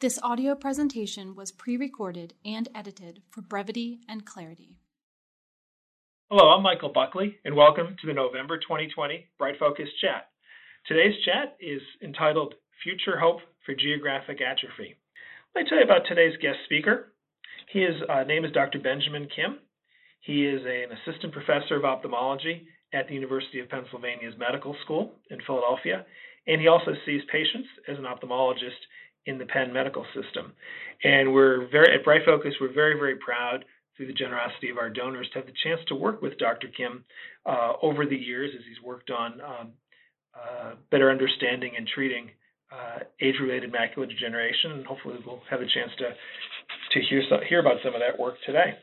This 0.00 0.20
audio 0.22 0.54
presentation 0.54 1.34
was 1.34 1.50
pre 1.50 1.76
recorded 1.76 2.34
and 2.44 2.68
edited 2.72 3.20
for 3.30 3.42
brevity 3.42 3.98
and 4.08 4.24
clarity. 4.24 4.76
Hello, 6.30 6.50
I'm 6.50 6.62
Michael 6.62 6.92
Buckley, 6.92 7.34
and 7.44 7.56
welcome 7.56 7.96
to 8.00 8.06
the 8.06 8.12
November 8.12 8.58
2020 8.58 9.26
Bright 9.40 9.58
Focus 9.58 9.88
Chat. 10.00 10.28
Today's 10.86 11.16
chat 11.24 11.56
is 11.58 11.82
entitled 12.00 12.54
Future 12.84 13.18
Hope 13.18 13.40
for 13.66 13.74
Geographic 13.74 14.38
Atrophy. 14.40 14.94
Let 15.56 15.64
me 15.64 15.68
tell 15.68 15.78
you 15.78 15.84
about 15.84 16.06
today's 16.06 16.36
guest 16.40 16.58
speaker. 16.66 17.12
His 17.72 17.98
uh, 18.08 18.22
name 18.22 18.44
is 18.44 18.52
Dr. 18.52 18.78
Benjamin 18.78 19.26
Kim. 19.34 19.58
He 20.20 20.46
is 20.46 20.62
an 20.62 20.94
assistant 20.94 21.32
professor 21.32 21.74
of 21.74 21.84
ophthalmology 21.84 22.68
at 22.94 23.08
the 23.08 23.14
University 23.14 23.58
of 23.58 23.68
Pennsylvania's 23.68 24.38
Medical 24.38 24.76
School 24.84 25.14
in 25.28 25.40
Philadelphia, 25.44 26.06
and 26.46 26.60
he 26.60 26.68
also 26.68 26.92
sees 27.04 27.22
patients 27.32 27.66
as 27.88 27.98
an 27.98 28.04
ophthalmologist 28.04 28.78
in 29.28 29.36
the 29.36 29.44
Penn 29.44 29.72
Medical 29.72 30.04
System. 30.14 30.52
And 31.04 31.32
we're 31.32 31.68
very 31.70 31.94
at 31.94 32.02
Bright 32.02 32.22
Focus, 32.24 32.54
we're 32.60 32.72
very, 32.72 32.98
very 32.98 33.16
proud 33.16 33.64
through 33.96 34.06
the 34.06 34.12
generosity 34.12 34.70
of 34.70 34.78
our 34.78 34.88
donors 34.88 35.28
to 35.32 35.38
have 35.38 35.46
the 35.46 35.52
chance 35.62 35.80
to 35.88 35.94
work 35.94 36.22
with 36.22 36.38
Dr. 36.38 36.68
Kim 36.74 37.04
uh, 37.44 37.74
over 37.82 38.06
the 38.06 38.16
years 38.16 38.50
as 38.56 38.64
he's 38.66 38.82
worked 38.82 39.10
on 39.10 39.40
um, 39.40 39.68
uh, 40.34 40.74
better 40.90 41.10
understanding 41.10 41.72
and 41.76 41.86
treating 41.86 42.30
uh, 42.72 43.00
age-related 43.20 43.72
macular 43.72 44.08
degeneration. 44.08 44.72
And 44.72 44.86
hopefully, 44.86 45.16
we'll 45.26 45.42
have 45.50 45.60
a 45.60 45.66
chance 45.66 45.90
to 45.98 46.14
to 46.92 47.06
hear 47.08 47.22
hear 47.48 47.60
about 47.60 47.76
some 47.84 47.94
of 47.94 48.00
that 48.00 48.18
work 48.18 48.36
today. 48.46 48.78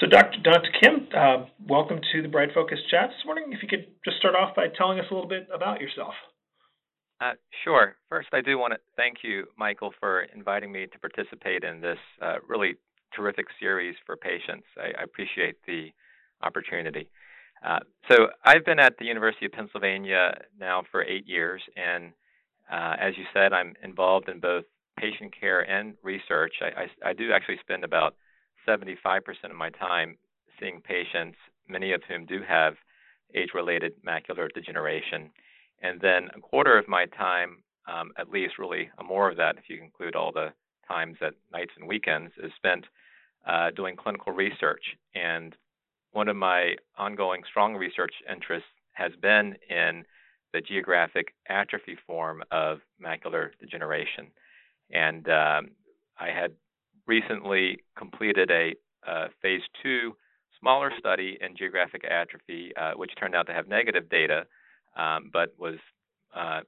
So, 0.00 0.06
Dr. 0.06 0.38
Dr. 0.44 0.70
Kim, 0.80 1.08
uh, 1.16 1.46
welcome 1.66 2.00
to 2.12 2.22
the 2.22 2.28
Bright 2.28 2.50
Focus 2.54 2.78
Chat. 2.90 3.10
Just 3.10 3.26
wondering 3.26 3.52
if 3.52 3.62
you 3.62 3.68
could 3.68 3.86
just 4.04 4.18
start 4.18 4.34
off 4.34 4.54
by 4.54 4.66
telling 4.76 5.00
us 5.00 5.06
a 5.10 5.14
little 5.14 5.28
bit 5.28 5.48
about 5.52 5.80
yourself. 5.80 6.14
Uh, 7.20 7.32
sure. 7.64 7.96
First, 8.08 8.28
I 8.32 8.40
do 8.40 8.58
want 8.58 8.74
to 8.74 8.78
thank 8.96 9.18
you, 9.24 9.46
Michael, 9.56 9.92
for 9.98 10.22
inviting 10.34 10.70
me 10.70 10.86
to 10.86 10.98
participate 11.00 11.64
in 11.64 11.80
this 11.80 11.98
uh, 12.22 12.36
really 12.46 12.76
terrific 13.14 13.46
series 13.58 13.96
for 14.06 14.16
patients. 14.16 14.64
I, 14.76 15.00
I 15.00 15.02
appreciate 15.02 15.56
the 15.66 15.88
opportunity. 16.42 17.08
Uh, 17.66 17.80
so, 18.08 18.28
I've 18.44 18.64
been 18.64 18.78
at 18.78 18.96
the 18.98 19.04
University 19.04 19.46
of 19.46 19.52
Pennsylvania 19.52 20.42
now 20.60 20.84
for 20.92 21.02
eight 21.02 21.26
years, 21.26 21.60
and 21.76 22.12
uh, 22.70 22.94
as 23.00 23.14
you 23.16 23.24
said, 23.34 23.52
I'm 23.52 23.74
involved 23.82 24.28
in 24.28 24.38
both 24.38 24.64
patient 24.96 25.34
care 25.38 25.68
and 25.68 25.94
research. 26.04 26.54
I, 26.60 26.82
I, 26.82 27.10
I 27.10 27.12
do 27.14 27.32
actually 27.32 27.58
spend 27.60 27.82
about 27.82 28.14
75% 28.68 29.20
of 29.44 29.56
my 29.56 29.70
time 29.70 30.16
seeing 30.60 30.80
patients, 30.82 31.36
many 31.68 31.92
of 31.92 32.02
whom 32.08 32.26
do 32.26 32.40
have 32.46 32.74
age 33.34 33.50
related 33.54 33.92
macular 34.06 34.48
degeneration. 34.54 35.30
And 35.82 36.00
then 36.00 36.28
a 36.36 36.40
quarter 36.40 36.76
of 36.78 36.88
my 36.88 37.06
time, 37.06 37.62
um, 37.86 38.12
at 38.18 38.30
least 38.30 38.58
really 38.58 38.90
more 39.04 39.30
of 39.30 39.36
that, 39.36 39.56
if 39.56 39.64
you 39.68 39.82
include 39.82 40.16
all 40.16 40.32
the 40.32 40.52
times 40.86 41.16
at 41.20 41.34
nights 41.52 41.72
and 41.78 41.88
weekends, 41.88 42.32
is 42.42 42.50
spent 42.56 42.84
uh, 43.46 43.70
doing 43.70 43.96
clinical 43.96 44.32
research. 44.32 44.82
And 45.14 45.54
one 46.12 46.28
of 46.28 46.36
my 46.36 46.74
ongoing 46.96 47.42
strong 47.48 47.74
research 47.74 48.14
interests 48.30 48.68
has 48.94 49.12
been 49.22 49.54
in 49.70 50.04
the 50.52 50.60
geographic 50.60 51.34
atrophy 51.48 51.96
form 52.06 52.42
of 52.50 52.78
macular 53.02 53.50
degeneration. 53.60 54.28
And 54.90 55.28
um, 55.28 55.70
I 56.18 56.30
had 56.30 56.52
recently 57.06 57.78
completed 57.96 58.50
a 58.50 58.74
uh, 59.06 59.28
phase 59.40 59.62
two 59.82 60.16
smaller 60.58 60.90
study 60.98 61.38
in 61.40 61.56
geographic 61.56 62.04
atrophy, 62.04 62.72
uh, 62.76 62.92
which 62.96 63.12
turned 63.18 63.34
out 63.34 63.46
to 63.46 63.52
have 63.52 63.68
negative 63.68 64.08
data 64.08 64.46
um, 64.98 65.30
but 65.32 65.54
was 65.58 65.78
uh, 66.36 66.60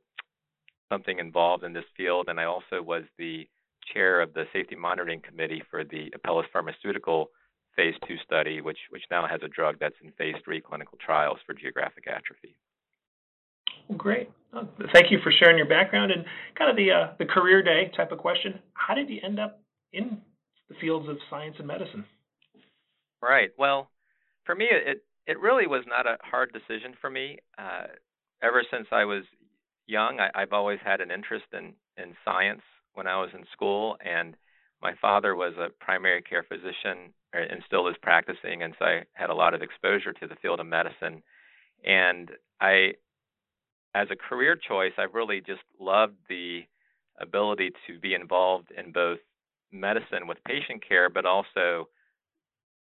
something 0.91 1.19
involved 1.19 1.65
in 1.65 1.73
this 1.73 1.85
field. 1.97 2.27
And 2.29 2.41
I 2.41 2.45
also 2.45 2.81
was 2.81 3.05
the 3.19 3.49
chair 3.93 4.21
of 4.21 4.33
the 4.35 4.45
safety 4.53 4.77
monitoring 4.77 5.21
committee 5.21 5.63
for 5.71 5.85
the 5.85 6.13
Apellis 6.17 6.47
Pharmaceutical 6.53 7.31
phase 7.77 7.95
two 8.07 8.17
study, 8.25 8.61
which 8.61 8.79
which 8.91 9.03
now 9.11 9.27
has 9.27 9.41
a 9.43 9.49
drug 9.49 9.77
that's 9.81 9.95
in 10.03 10.13
phase 10.13 10.35
three 10.45 10.61
clinical 10.61 10.99
trials 11.05 11.39
for 11.47 11.55
geographic 11.55 12.05
atrophy. 12.07 12.57
great. 13.97 14.31
Uh, 14.53 14.65
thank 14.93 15.11
you 15.11 15.19
for 15.23 15.33
sharing 15.33 15.57
your 15.57 15.69
background 15.69 16.11
and 16.11 16.25
kind 16.59 16.71
of 16.71 16.77
the 16.77 16.91
uh, 16.91 17.13
the 17.19 17.25
career 17.25 17.63
day 17.63 17.91
type 17.97 18.13
of 18.13 18.19
question. 18.19 18.59
How 18.75 18.95
did 18.95 19.09
you 19.09 19.21
end 19.23 19.39
up 19.39 19.61
in 19.93 20.19
the 20.69 20.75
fields 20.81 21.09
of 21.09 21.17
science 21.29 21.57
and 21.59 21.67
medicine? 21.67 22.05
Right. 23.23 23.51
Well, 23.59 23.91
for 24.45 24.55
me, 24.55 24.67
it 24.71 25.05
it 25.27 25.39
really 25.39 25.67
was 25.67 25.85
not 25.87 26.07
a 26.07 26.17
hard 26.23 26.53
decision 26.53 26.95
for 27.01 27.11
me. 27.11 27.39
Uh, 27.59 27.87
ever 28.43 28.63
since 28.71 28.87
I 28.93 29.05
was 29.05 29.25
young, 29.87 30.21
I, 30.21 30.31
I've 30.35 30.53
always 30.53 30.79
had 30.85 31.01
an 31.01 31.11
interest 31.11 31.47
in 31.53 31.75
in 31.97 32.15
science. 32.25 32.63
When 32.95 33.07
I 33.07 33.21
was 33.21 33.31
in 33.35 33.45
school, 33.53 33.97
and 34.05 34.35
my 34.83 34.95
father 35.01 35.37
was 35.37 35.55
a 35.57 35.69
primary 35.83 36.23
care 36.23 36.43
physician 36.43 37.15
uh, 37.35 37.39
and 37.39 37.63
still 37.67 37.87
is 37.87 37.97
practicing, 38.03 38.63
and 38.63 38.75
so 38.79 38.85
I 38.85 39.03
had 39.13 39.31
a 39.31 39.35
lot 39.35 39.55
of 39.55 39.63
exposure 39.63 40.13
to 40.13 40.27
the 40.27 40.35
field 40.43 40.59
of 40.59 40.67
medicine. 40.67 41.23
And 41.85 42.31
I, 42.61 42.95
as 43.95 44.09
a 44.11 44.17
career 44.17 44.57
choice, 44.57 44.93
I've 44.99 45.15
really 45.15 45.41
just 45.41 45.63
loved 45.79 46.17
the 46.29 46.63
ability 47.21 47.71
to 47.87 47.99
be 48.01 48.15
involved 48.15 48.69
in 48.77 48.93
both 48.93 49.19
medicine 49.71 50.27
with 50.27 50.39
patient 50.45 50.83
care, 50.87 51.09
but 51.09 51.25
also 51.25 51.89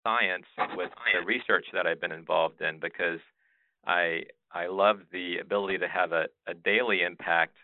science 0.03 0.45
with 0.77 0.91
the 1.13 1.25
research 1.25 1.65
that 1.73 1.85
I've 1.85 1.99
been 1.99 2.11
involved 2.11 2.61
in 2.61 2.79
because 2.79 3.19
I 3.85 4.23
I 4.51 4.67
love 4.67 4.99
the 5.11 5.37
ability 5.39 5.77
to 5.79 5.87
have 5.87 6.11
a, 6.11 6.25
a 6.47 6.53
daily 6.53 7.01
impact 7.01 7.55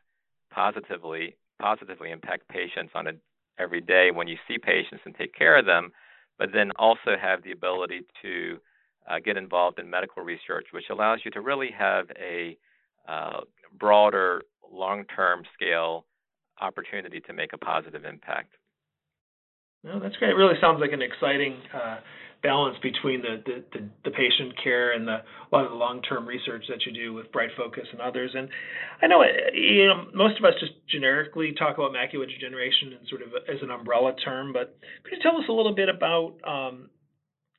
positively 0.52 1.36
positively 1.62 2.12
impact 2.12 2.48
patients 2.50 2.92
on 2.96 3.08
a 3.08 3.12
every 3.58 3.82
day 3.82 4.12
when 4.12 4.28
you 4.28 4.38
see 4.48 4.58
patients 4.58 5.02
and 5.06 5.16
take 5.16 5.34
care 5.34 5.58
of 5.58 5.66
them, 5.66 5.92
but 6.38 6.50
then 6.54 6.72
also 6.78 7.16
have 7.20 7.44
the 7.44 7.52
ability 7.52 8.02
to 8.22 8.58
uh, 9.10 9.20
get 9.24 9.38
involved 9.38 9.80
in 9.80 9.90
medical 9.90 10.24
research, 10.24 10.68
which 10.72 10.86
allows 10.90 11.20
you 11.24 11.32
to 11.32 11.42
really 11.42 11.70
have 11.78 12.08
a 12.20 12.58
uh, 13.08 13.42
broader, 13.80 14.42
long-term 14.72 15.44
scale 15.54 16.06
opportunity 16.60 17.20
to 17.22 17.34
make 17.34 17.54
a 17.54 17.58
positive 17.58 18.06
impact. 18.06 18.54
No, 19.84 20.00
that's 20.00 20.16
great. 20.18 20.32
It 20.32 20.36
really 20.36 20.60
sounds 20.60 20.80
like 20.82 20.92
an 20.92 21.02
exciting 21.02 21.58
uh, 21.74 21.98
balance 22.46 22.78
between 22.84 23.22
the, 23.22 23.42
the, 23.44 23.64
the, 23.74 23.90
the, 24.06 24.12
patient 24.12 24.54
care 24.64 24.94
and 24.94 25.08
the, 25.08 25.18
a 25.26 25.50
lot 25.52 25.66
of 25.66 25.72
the 25.72 25.78
long-term 25.78 26.28
research 26.28 26.64
that 26.70 26.86
you 26.86 26.94
do 26.94 27.12
with 27.12 27.32
Bright 27.32 27.50
Focus 27.58 27.86
and 27.92 28.00
others. 28.00 28.32
And 28.36 28.48
I 29.02 29.08
know, 29.08 29.24
you 29.52 29.88
know 29.88 30.06
most 30.14 30.38
of 30.38 30.46
us 30.46 30.54
just 30.60 30.74
generically 30.88 31.54
talk 31.58 31.80
about 31.80 31.92
macular 31.92 32.30
degeneration 32.30 32.94
and 32.94 33.08
sort 33.10 33.24
of 33.24 33.30
as 33.50 33.62
an 33.64 33.72
umbrella 33.72 34.14
term, 34.24 34.54
but 34.54 34.78
could 35.04 35.18
you 35.18 35.22
tell 35.24 35.38
us 35.38 35.46
a 35.50 35.52
little 35.52 35.74
bit 35.74 35.90
about 35.90 36.38
um, 36.46 36.90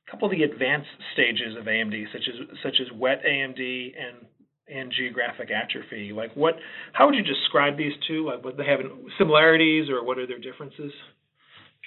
a 0.07 0.11
couple 0.11 0.31
of 0.31 0.31
the 0.31 0.43
advanced 0.43 0.87
stages 1.11 1.57
of 1.59 1.65
AMD, 1.65 2.05
such 2.13 2.23
as 2.31 2.47
such 2.63 2.79
as 2.79 2.87
wet 2.95 3.21
AMD 3.27 3.59
and 3.59 4.25
and 4.69 4.91
geographic 4.95 5.49
atrophy? 5.51 6.13
Like, 6.13 6.31
what? 6.35 6.55
How 6.93 7.07
would 7.07 7.15
you 7.15 7.23
describe 7.23 7.77
these 7.77 7.93
two? 8.07 8.25
Like, 8.25 8.43
would 8.43 8.55
they 8.55 8.65
have 8.65 8.79
similarities, 9.17 9.89
or 9.89 10.03
what 10.03 10.17
are 10.17 10.27
their 10.27 10.39
differences? 10.39 10.91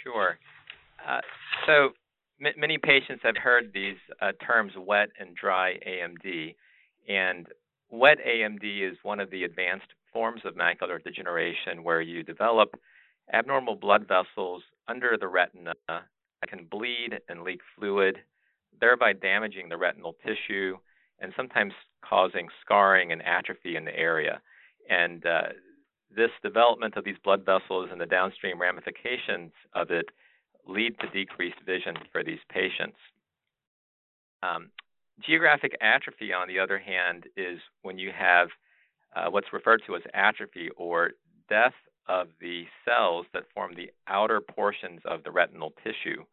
Sure. 0.04 0.38
Uh, 1.00 1.20
so 1.66 1.90
m- 2.44 2.52
many 2.56 2.78
patients 2.78 3.20
have 3.22 3.36
heard 3.36 3.72
these 3.72 3.96
uh, 4.20 4.32
terms 4.44 4.72
wet 4.76 5.08
and 5.18 5.34
dry 5.34 5.74
AMD, 5.86 6.54
and 7.08 7.46
wet 7.90 8.18
AMD 8.26 8.90
is 8.90 8.96
one 9.02 9.20
of 9.20 9.30
the 9.30 9.44
advanced 9.44 9.86
forms 10.12 10.42
of 10.44 10.54
macular 10.54 11.02
degeneration 11.02 11.82
where 11.82 12.00
you 12.00 12.22
develop 12.22 12.74
abnormal 13.32 13.76
blood 13.76 14.06
vessels 14.08 14.62
under 14.88 15.16
the 15.18 15.28
retina 15.28 15.72
that 15.88 16.48
can 16.48 16.66
bleed 16.70 17.18
and 17.28 17.42
leak 17.42 17.60
fluid, 17.78 18.18
thereby 18.80 19.12
damaging 19.12 19.68
the 19.68 19.76
retinal 19.76 20.16
tissue 20.24 20.76
and 21.20 21.32
sometimes 21.36 21.72
causing 22.02 22.48
scarring 22.64 23.12
and 23.12 23.22
atrophy 23.22 23.76
in 23.76 23.84
the 23.84 23.96
area. 23.96 24.40
And 24.88 25.24
uh, 25.26 25.48
this 26.14 26.30
development 26.42 26.96
of 26.96 27.04
these 27.04 27.18
blood 27.22 27.44
vessels 27.44 27.90
and 27.92 28.00
the 28.00 28.06
downstream 28.06 28.60
ramifications 28.60 29.52
of 29.74 29.90
it 29.90 30.06
lead 30.66 30.98
to 31.00 31.08
decreased 31.08 31.60
vision 31.66 31.96
for 32.12 32.22
these 32.22 32.38
patients. 32.50 32.96
Um, 34.42 34.70
geographic 35.24 35.76
atrophy, 35.80 36.32
on 36.32 36.48
the 36.48 36.58
other 36.58 36.78
hand, 36.78 37.24
is 37.36 37.58
when 37.82 37.98
you 37.98 38.10
have 38.16 38.48
uh, 39.14 39.30
what's 39.30 39.52
referred 39.52 39.82
to 39.86 39.96
as 39.96 40.02
atrophy 40.14 40.70
or 40.76 41.10
death 41.48 41.74
of 42.08 42.28
the 42.40 42.64
cells 42.84 43.26
that 43.32 43.44
form 43.54 43.72
the 43.74 43.90
outer 44.08 44.40
portions 44.40 45.00
of 45.04 45.22
the 45.22 45.30
retinal 45.30 45.72
tissue. 45.84 46.24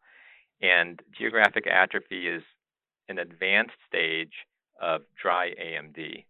And 0.60 1.00
geographic 1.16 1.66
atrophy 1.66 2.28
is 2.28 2.42
an 3.08 3.18
advanced 3.18 3.76
stage 3.86 4.32
of 4.80 5.02
dry 5.20 5.52
AMD. 5.60 6.24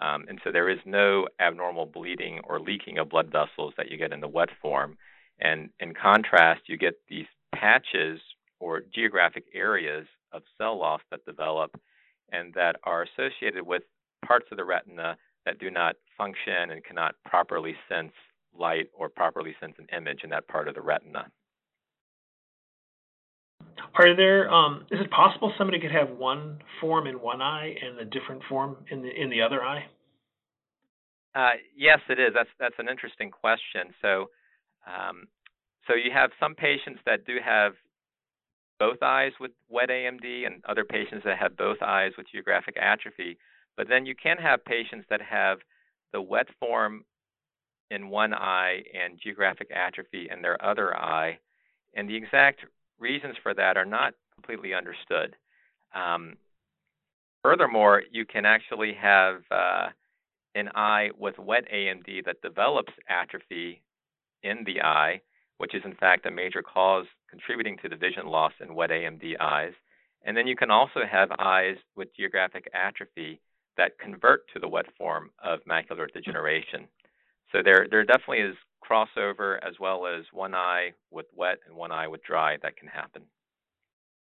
Um, 0.00 0.24
and 0.28 0.40
so 0.42 0.50
there 0.50 0.68
is 0.68 0.78
no 0.84 1.28
abnormal 1.40 1.86
bleeding 1.86 2.40
or 2.44 2.60
leaking 2.60 2.98
of 2.98 3.10
blood 3.10 3.30
vessels 3.30 3.74
that 3.76 3.90
you 3.90 3.96
get 3.96 4.12
in 4.12 4.20
the 4.20 4.28
wet 4.28 4.48
form. 4.60 4.96
And 5.40 5.70
in 5.80 5.94
contrast, 5.94 6.62
you 6.66 6.76
get 6.76 6.94
these 7.08 7.26
patches 7.54 8.20
or 8.60 8.82
geographic 8.94 9.44
areas 9.54 10.06
of 10.32 10.42
cell 10.58 10.78
loss 10.78 11.00
that 11.10 11.24
develop 11.24 11.78
and 12.32 12.52
that 12.54 12.76
are 12.84 13.04
associated 13.04 13.66
with 13.66 13.82
parts 14.26 14.46
of 14.50 14.56
the 14.56 14.64
retina 14.64 15.16
that 15.44 15.58
do 15.58 15.70
not 15.70 15.96
function 16.16 16.70
and 16.70 16.84
cannot 16.84 17.14
properly 17.24 17.74
sense 17.88 18.12
light 18.58 18.88
or 18.96 19.08
properly 19.08 19.54
sense 19.60 19.74
an 19.78 19.86
image 19.96 20.20
in 20.24 20.30
that 20.30 20.46
part 20.48 20.68
of 20.68 20.74
the 20.74 20.80
retina. 20.80 21.26
Are 23.96 24.16
there? 24.16 24.52
Um, 24.52 24.86
is 24.90 25.00
it 25.00 25.10
possible 25.10 25.52
somebody 25.56 25.78
could 25.78 25.92
have 25.92 26.10
one 26.10 26.58
form 26.80 27.06
in 27.06 27.20
one 27.20 27.40
eye 27.40 27.74
and 27.80 27.98
a 27.98 28.04
different 28.04 28.42
form 28.48 28.76
in 28.90 29.02
the 29.02 29.08
in 29.08 29.30
the 29.30 29.40
other 29.40 29.62
eye? 29.62 29.84
Uh, 31.34 31.50
yes, 31.76 31.98
it 32.08 32.18
is. 32.18 32.30
That's 32.34 32.48
that's 32.58 32.74
an 32.78 32.88
interesting 32.88 33.30
question. 33.30 33.94
So, 34.02 34.30
um, 34.86 35.28
so 35.86 35.94
you 35.94 36.10
have 36.12 36.30
some 36.40 36.54
patients 36.54 37.00
that 37.06 37.24
do 37.26 37.36
have 37.44 37.74
both 38.78 39.02
eyes 39.02 39.32
with 39.38 39.52
wet 39.68 39.88
AMD, 39.88 40.46
and 40.46 40.62
other 40.68 40.84
patients 40.84 41.22
that 41.24 41.38
have 41.38 41.56
both 41.56 41.78
eyes 41.82 42.12
with 42.18 42.26
geographic 42.30 42.76
atrophy. 42.76 43.38
But 43.76 43.88
then 43.88 44.06
you 44.06 44.14
can 44.14 44.36
have 44.38 44.64
patients 44.64 45.06
that 45.10 45.20
have 45.22 45.58
the 46.12 46.20
wet 46.20 46.46
form 46.60 47.04
in 47.90 48.08
one 48.08 48.34
eye 48.34 48.82
and 48.94 49.18
geographic 49.22 49.70
atrophy 49.70 50.28
in 50.30 50.42
their 50.42 50.62
other 50.64 50.96
eye, 50.96 51.38
and 51.94 52.08
the 52.08 52.16
exact 52.16 52.60
reasons 52.98 53.36
for 53.42 53.54
that 53.54 53.76
are 53.76 53.84
not 53.84 54.14
completely 54.34 54.74
understood. 54.74 55.36
Um, 55.94 56.34
furthermore, 57.42 58.02
you 58.10 58.24
can 58.24 58.44
actually 58.44 58.94
have 58.94 59.42
uh, 59.50 59.88
an 60.54 60.70
eye 60.74 61.10
with 61.18 61.38
wet 61.38 61.64
AMD 61.72 62.24
that 62.24 62.42
develops 62.42 62.92
atrophy 63.08 63.82
in 64.42 64.64
the 64.64 64.82
eye, 64.82 65.20
which 65.58 65.74
is 65.74 65.82
in 65.84 65.94
fact 65.94 66.26
a 66.26 66.30
major 66.30 66.62
cause 66.62 67.06
contributing 67.30 67.76
to 67.82 67.88
the 67.88 67.96
vision 67.96 68.26
loss 68.26 68.52
in 68.60 68.74
wet 68.74 68.90
AMD 68.90 69.40
eyes. 69.40 69.72
And 70.24 70.36
then 70.36 70.46
you 70.46 70.56
can 70.56 70.70
also 70.70 71.00
have 71.10 71.30
eyes 71.38 71.76
with 71.96 72.16
geographic 72.16 72.68
atrophy 72.72 73.40
that 73.76 73.98
convert 73.98 74.48
to 74.52 74.60
the 74.60 74.68
wet 74.68 74.86
form 74.96 75.30
of 75.42 75.60
macular 75.68 76.06
degeneration. 76.12 76.88
So 77.52 77.58
there, 77.62 77.86
there 77.90 78.04
definitely 78.04 78.38
is 78.38 78.56
crossover 78.88 79.58
as 79.66 79.74
well 79.80 80.06
as 80.06 80.24
one 80.32 80.54
eye 80.54 80.92
with 81.10 81.26
wet 81.34 81.58
and 81.66 81.76
one 81.76 81.92
eye 81.92 82.08
with 82.08 82.22
dry 82.22 82.56
that 82.62 82.76
can 82.76 82.88
happen. 82.88 83.22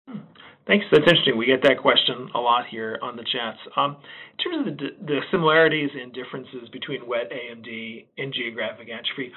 Hmm. 0.07 0.19
Thanks. 0.67 0.85
That's 0.91 1.03
interesting. 1.03 1.37
We 1.37 1.45
get 1.45 1.61
that 1.63 1.79
question 1.79 2.29
a 2.33 2.39
lot 2.39 2.65
here 2.69 2.97
on 3.01 3.15
the 3.15 3.23
chats. 3.23 3.59
Um, 3.75 3.97
in 4.37 4.51
terms 4.51 4.67
of 4.67 4.77
the, 4.77 5.05
the 5.05 5.19
similarities 5.31 5.89
and 5.99 6.13
differences 6.13 6.69
between 6.71 7.07
wet 7.07 7.31
AMD 7.31 8.05
and 8.17 8.33
geographic 8.33 8.87
atrophy, 8.89 9.31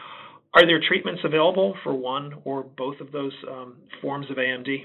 are 0.54 0.66
there 0.66 0.80
treatments 0.86 1.22
available 1.24 1.74
for 1.82 1.94
one 1.94 2.34
or 2.44 2.62
both 2.62 3.00
of 3.00 3.12
those 3.12 3.32
um, 3.50 3.76
forms 4.00 4.30
of 4.30 4.36
AMD? 4.36 4.84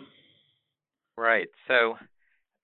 Right. 1.18 1.48
So, 1.68 1.96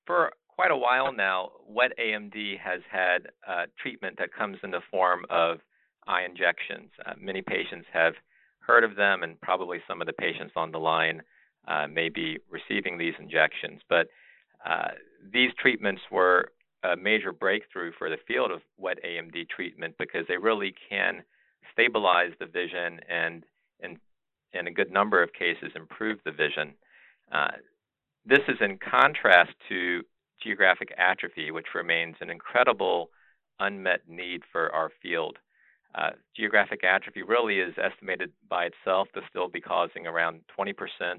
for 0.05 0.31
quite 0.47 0.71
a 0.71 0.77
while 0.77 1.13
now, 1.13 1.51
wet 1.67 1.91
AMD 1.99 2.59
has 2.59 2.81
had 2.91 3.27
uh, 3.47 3.65
treatment 3.81 4.17
that 4.17 4.33
comes 4.33 4.57
in 4.63 4.71
the 4.71 4.81
form 4.91 5.25
of 5.29 5.59
eye 6.07 6.23
injections. 6.23 6.89
Uh, 7.05 7.13
many 7.19 7.41
patients 7.41 7.85
have 7.93 8.13
heard 8.59 8.83
of 8.83 8.95
them, 8.95 9.23
and 9.23 9.39
probably 9.41 9.79
some 9.87 10.01
of 10.01 10.07
the 10.07 10.13
patients 10.13 10.53
on 10.55 10.71
the 10.71 10.77
line 10.77 11.21
uh, 11.67 11.87
may 11.87 12.09
be 12.09 12.39
receiving 12.49 12.97
these 12.97 13.13
injections. 13.19 13.81
But 13.87 14.07
uh, 14.65 14.89
these 15.31 15.51
treatments 15.59 16.01
were 16.11 16.51
a 16.83 16.95
major 16.95 17.31
breakthrough 17.31 17.91
for 17.97 18.09
the 18.09 18.17
field 18.27 18.51
of 18.51 18.61
wet 18.77 18.97
AMD 19.05 19.49
treatment 19.49 19.95
because 19.97 20.25
they 20.27 20.37
really 20.37 20.73
can 20.89 21.23
stabilize 21.71 22.31
the 22.39 22.45
vision 22.45 22.99
and, 23.09 23.43
in, 23.79 23.97
in 24.53 24.67
a 24.67 24.71
good 24.71 24.91
number 24.91 25.21
of 25.21 25.33
cases, 25.33 25.71
improve 25.75 26.19
the 26.25 26.31
vision. 26.31 26.73
Uh, 27.31 27.51
this 28.25 28.43
is 28.47 28.57
in 28.61 28.77
contrast 28.77 29.51
to 29.69 30.01
geographic 30.41 30.93
atrophy, 30.97 31.51
which 31.51 31.67
remains 31.75 32.15
an 32.21 32.29
incredible 32.29 33.09
unmet 33.59 34.01
need 34.07 34.41
for 34.51 34.73
our 34.73 34.91
field. 35.01 35.37
Uh, 35.95 36.11
geographic 36.35 36.83
atrophy 36.83 37.23
really 37.23 37.59
is 37.59 37.73
estimated 37.83 38.31
by 38.47 38.65
itself 38.65 39.07
to 39.13 39.21
still 39.29 39.49
be 39.49 39.59
causing 39.59 40.05
around 40.05 40.41
20% 40.57 40.73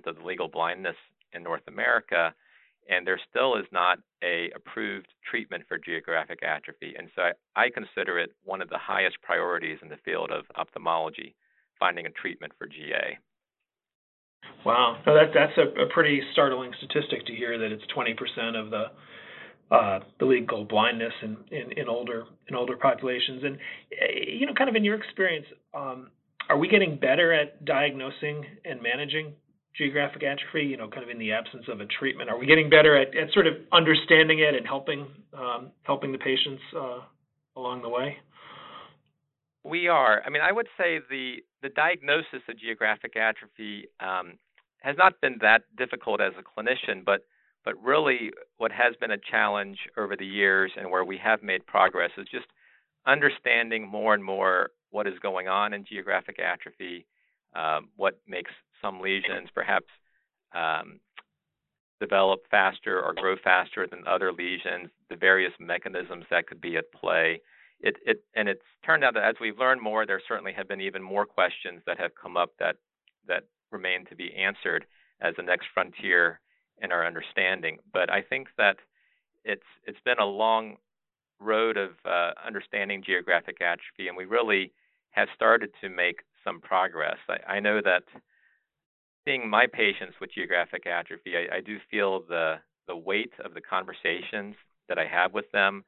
of 0.07 0.17
the 0.17 0.23
legal 0.23 0.49
blindness 0.49 0.97
in 1.33 1.43
North 1.43 1.67
America, 1.67 2.33
and 2.91 3.07
there 3.07 3.21
still 3.31 3.57
is 3.57 3.67
not 3.73 3.99
a 4.23 4.51
approved 4.55 5.07
treatment 5.31 5.65
for 5.69 5.79
geographic 5.79 6.43
atrophy. 6.43 6.95
And 6.99 7.09
so 7.15 7.23
I, 7.23 7.65
I 7.65 7.71
consider 7.71 8.19
it 8.19 8.33
one 8.45 8.61
of 8.61 8.69
the 8.69 8.79
highest 8.79 9.17
priorities 9.23 9.79
in 9.83 9.89
the 9.89 9.97
field 10.05 10.31
of 10.31 10.45
ophthalmology, 10.57 11.35
finding 11.79 12.07
a 12.07 12.11
treatment 12.11 12.53
for 12.59 12.67
GA. 12.67 13.19
Wow, 14.67 14.99
so 15.05 15.15
that 15.15 15.31
that's 15.33 15.57
a, 15.57 15.83
a 15.83 15.87
pretty 15.87 16.21
startling 16.33 16.73
statistic 16.79 17.27
to 17.27 17.35
hear 17.35 17.59
that 17.59 17.73
it's 17.73 17.85
20% 17.97 18.61
of 18.61 18.71
the 18.71 18.85
uh, 19.71 20.01
the 20.19 20.25
legal 20.25 20.65
blindness 20.65 21.13
in, 21.23 21.37
in, 21.53 21.71
in, 21.79 21.89
older 21.89 22.25
in 22.49 22.57
older 22.57 22.77
populations. 22.77 23.45
And 23.45 23.57
eh, 23.93 24.31
you 24.33 24.47
know, 24.47 24.53
kind 24.53 24.69
of 24.69 24.75
in 24.75 24.83
your 24.83 24.97
experience, 24.97 25.47
um, 25.73 26.11
are 26.49 26.59
we 26.59 26.67
getting 26.67 26.97
better 26.97 27.33
at 27.33 27.65
diagnosing 27.65 28.45
and 28.65 28.83
managing 28.83 29.35
geographic 29.77 30.23
atrophy? 30.23 30.67
You 30.67 30.77
know, 30.77 30.89
kind 30.89 31.03
of 31.03 31.11
in 31.11 31.19
the 31.19 31.33
absence 31.33 31.65
of 31.69 31.81
a 31.81 31.87
treatment, 31.87 32.31
are 32.31 32.39
we 32.39 32.47
getting 32.47 32.71
better 32.71 32.97
at, 32.97 33.17
at 33.17 33.33
sort 33.33 33.47
of 33.47 33.55
understanding 33.73 34.41
it 34.41 34.55
and 34.55 34.67
helping 34.67 35.07
um, 35.37 35.71
helping 35.83 36.13
the 36.13 36.19
patients 36.19 36.63
uh, 36.77 36.99
along 37.57 37.83
the 37.83 37.89
way? 37.89 38.17
We 39.65 39.89
are. 39.89 40.23
I 40.25 40.31
mean, 40.31 40.43
I 40.43 40.53
would 40.53 40.69
say 40.79 41.01
the 41.11 41.37
the 41.63 41.69
diagnosis 41.71 42.43
of 42.49 42.59
geographic 42.59 43.17
atrophy 43.17 43.87
um, 44.01 44.39
has 44.79 44.97
not 44.97 45.21
been 45.21 45.37
that 45.43 45.63
difficult 45.77 46.21
as 46.21 46.33
a 46.39 46.43
clinician, 46.43 47.05
but 47.05 47.25
but 47.65 47.75
really, 47.83 48.31
what 48.57 48.73
has 48.73 48.95
been 49.01 49.11
a 49.11 49.19
challenge 49.19 49.79
over 49.99 50.17
the 50.17 50.27
years 50.27 50.73
and 50.77 50.91
where 50.91 51.05
we 51.05 51.19
have 51.19 51.43
made 51.43 51.67
progress 51.67 52.11
is 52.17 52.27
just 52.31 52.47
understanding 53.07 53.87
more 53.87 54.15
and 54.15 54.25
more 54.25 54.71
what 54.91 55.07
is 55.07 55.19
going 55.21 55.49
on 55.49 55.73
in 55.73 55.85
geographic 55.85 56.39
atrophy, 56.39 57.07
um, 57.55 57.89
what 57.97 58.19
makes 58.27 58.51
some 58.83 59.01
lesions 59.01 59.49
perhaps 59.55 59.87
um, 60.55 61.01
develop 62.01 62.41
faster 62.51 63.01
or 63.01 63.15
grow 63.15 63.37
faster 63.43 63.87
than 63.87 64.07
other 64.07 64.33
lesions, 64.33 64.89
the 65.11 65.17
various 65.17 65.53
mechanisms 65.61 66.25
that 66.31 66.47
could 66.47 66.61
be 66.61 66.77
at 66.77 66.91
play. 66.93 67.41
It, 67.81 67.97
it, 68.05 68.25
and 68.35 68.49
it's 68.49 68.65
turned 68.85 69.05
out 69.05 69.15
that 69.15 69.25
as 69.25 69.37
we've 69.41 69.59
learned 69.59 69.81
more, 69.81 70.07
there 70.07 70.21
certainly 70.27 70.53
have 70.53 70.69
been 70.69 70.81
even 70.81 71.03
more 71.03 71.27
questions 71.27 71.83
that 71.87 71.99
have 71.99 72.13
come 72.21 72.37
up 72.37 72.53
that 72.59 72.77
that 73.27 73.45
remain 73.71 74.05
to 74.07 74.17
be 74.17 74.35
answered 74.35 74.87
as 75.21 75.35
the 75.37 75.43
next 75.43 75.67
frontier 75.73 76.41
in 76.83 76.91
our 76.93 77.07
understanding. 77.07 77.79
But 77.93 78.11
I 78.11 78.23
think 78.23 78.49
that 78.59 78.77
it's 79.45 79.63
it's 79.85 80.01
been 80.05 80.19
a 80.19 80.27
long 80.27 80.77
road 81.39 81.77
of 81.77 81.91
uh, 82.05 82.33
understanding 82.47 83.03
geographic 83.05 83.61
atrophy, 83.61 84.09
and 84.09 84.17
we 84.17 84.25
really 84.25 84.73
have 85.11 85.29
started 85.35 85.71
to 85.81 85.89
make 85.89 86.21
some 86.45 86.61
progress. 86.61 87.17
I, 87.29 87.55
I 87.55 87.61
know 87.61 87.81
that 87.83 88.05
seeing 89.31 89.49
my 89.49 89.67
patients 89.67 90.15
with 90.21 90.33
geographic 90.35 90.87
atrophy, 90.87 91.35
I, 91.37 91.57
I 91.57 91.61
do 91.61 91.79
feel 91.91 92.23
the 92.29 92.57
the 92.89 92.97
weight 92.97 93.33
of 93.45 93.55
the 93.55 93.61
conversations 93.61 94.57
that 94.89 94.99
I 94.99 95.07
have 95.07 95.33
with 95.33 95.45
them 95.53 95.85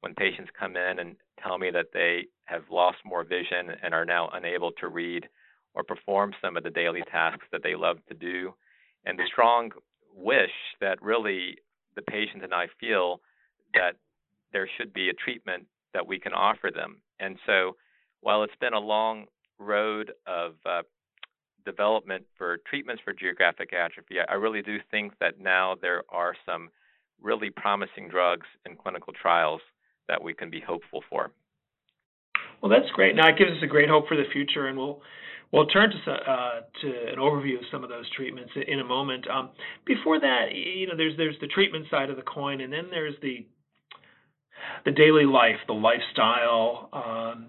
when 0.00 0.14
patients 0.14 0.50
come 0.58 0.76
in 0.76 1.00
and 1.00 1.16
tell 1.42 1.58
me 1.58 1.70
that 1.70 1.88
they 1.92 2.28
have 2.46 2.62
lost 2.70 2.96
more 3.04 3.24
vision 3.24 3.76
and 3.82 3.92
are 3.92 4.06
now 4.06 4.30
unable 4.32 4.72
to 4.80 4.88
read 4.88 5.28
or 5.74 5.82
perform 5.82 6.32
some 6.40 6.56
of 6.56 6.62
the 6.62 6.70
daily 6.70 7.02
tasks 7.12 7.44
that 7.52 7.62
they 7.62 7.74
love 7.74 7.98
to 8.08 8.14
do, 8.14 8.54
and 9.04 9.18
the 9.18 9.24
strong 9.30 9.70
wish 10.14 10.56
that 10.80 11.02
really 11.02 11.56
the 11.94 12.02
patient 12.02 12.42
and 12.42 12.54
I 12.54 12.68
feel 12.80 13.20
that 13.74 13.96
there 14.52 14.68
should 14.78 14.94
be 14.94 15.10
a 15.10 15.12
treatment 15.12 15.66
that 15.92 16.06
we 16.06 16.18
can 16.18 16.32
offer 16.32 16.70
them. 16.74 17.02
And 17.20 17.36
so, 17.44 17.76
while 18.22 18.42
it's 18.42 18.56
been 18.60 18.72
a 18.72 18.78
long 18.78 19.26
road 19.58 20.12
of 20.26 20.54
uh, 20.64 20.82
development 21.66 22.24
for 22.38 22.58
treatments 22.68 23.02
for 23.04 23.12
geographic 23.12 23.74
atrophy, 23.74 24.16
I 24.26 24.34
really 24.34 24.62
do 24.62 24.78
think 24.90 25.12
that 25.20 25.38
now 25.38 25.76
there 25.82 26.02
are 26.08 26.34
some 26.46 26.70
really 27.20 27.50
promising 27.50 28.08
drugs 28.08 28.46
in 28.64 28.76
clinical 28.76 29.12
trials 29.12 29.60
that 30.08 30.22
we 30.22 30.32
can 30.32 30.48
be 30.48 30.60
hopeful 30.60 31.02
for. 31.10 31.32
Well, 32.62 32.70
that's 32.70 32.90
great. 32.94 33.14
Now 33.14 33.28
it 33.28 33.36
gives 33.36 33.50
us 33.50 33.62
a 33.62 33.66
great 33.66 33.90
hope 33.90 34.08
for 34.08 34.16
the 34.16 34.30
future, 34.32 34.68
and 34.68 34.78
we'll 34.78 35.02
We'll 35.52 35.66
turn 35.66 35.90
to, 35.90 36.12
uh, 36.12 36.60
to 36.82 36.88
an 37.12 37.18
overview 37.18 37.56
of 37.56 37.64
some 37.70 37.84
of 37.84 37.88
those 37.88 38.10
treatments 38.16 38.52
in 38.66 38.80
a 38.80 38.84
moment. 38.84 39.26
Um, 39.30 39.50
before 39.84 40.18
that, 40.18 40.46
you 40.52 40.88
know, 40.88 40.96
there's 40.96 41.16
there's 41.16 41.36
the 41.40 41.46
treatment 41.46 41.86
side 41.88 42.10
of 42.10 42.16
the 42.16 42.22
coin, 42.22 42.60
and 42.60 42.72
then 42.72 42.88
there's 42.90 43.14
the 43.22 43.46
the 44.84 44.90
daily 44.90 45.24
life, 45.24 45.56
the 45.68 45.72
lifestyle, 45.72 46.88
um, 46.92 47.46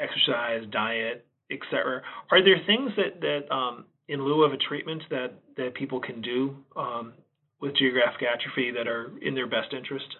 exercise, 0.00 0.64
diet, 0.72 1.27
etc. 1.50 2.02
Are 2.30 2.42
there 2.42 2.58
things 2.66 2.90
that 2.96 3.20
that 3.20 3.54
um, 3.54 3.86
in 4.08 4.22
lieu 4.22 4.44
of 4.44 4.52
a 4.52 4.56
treatment 4.56 5.02
that 5.10 5.34
that 5.56 5.74
people 5.74 6.00
can 6.00 6.20
do 6.20 6.56
um, 6.76 7.14
with 7.60 7.76
geographic 7.76 8.22
atrophy 8.22 8.70
that 8.70 8.86
are 8.86 9.12
in 9.22 9.34
their 9.34 9.46
best 9.46 9.72
interest? 9.72 10.16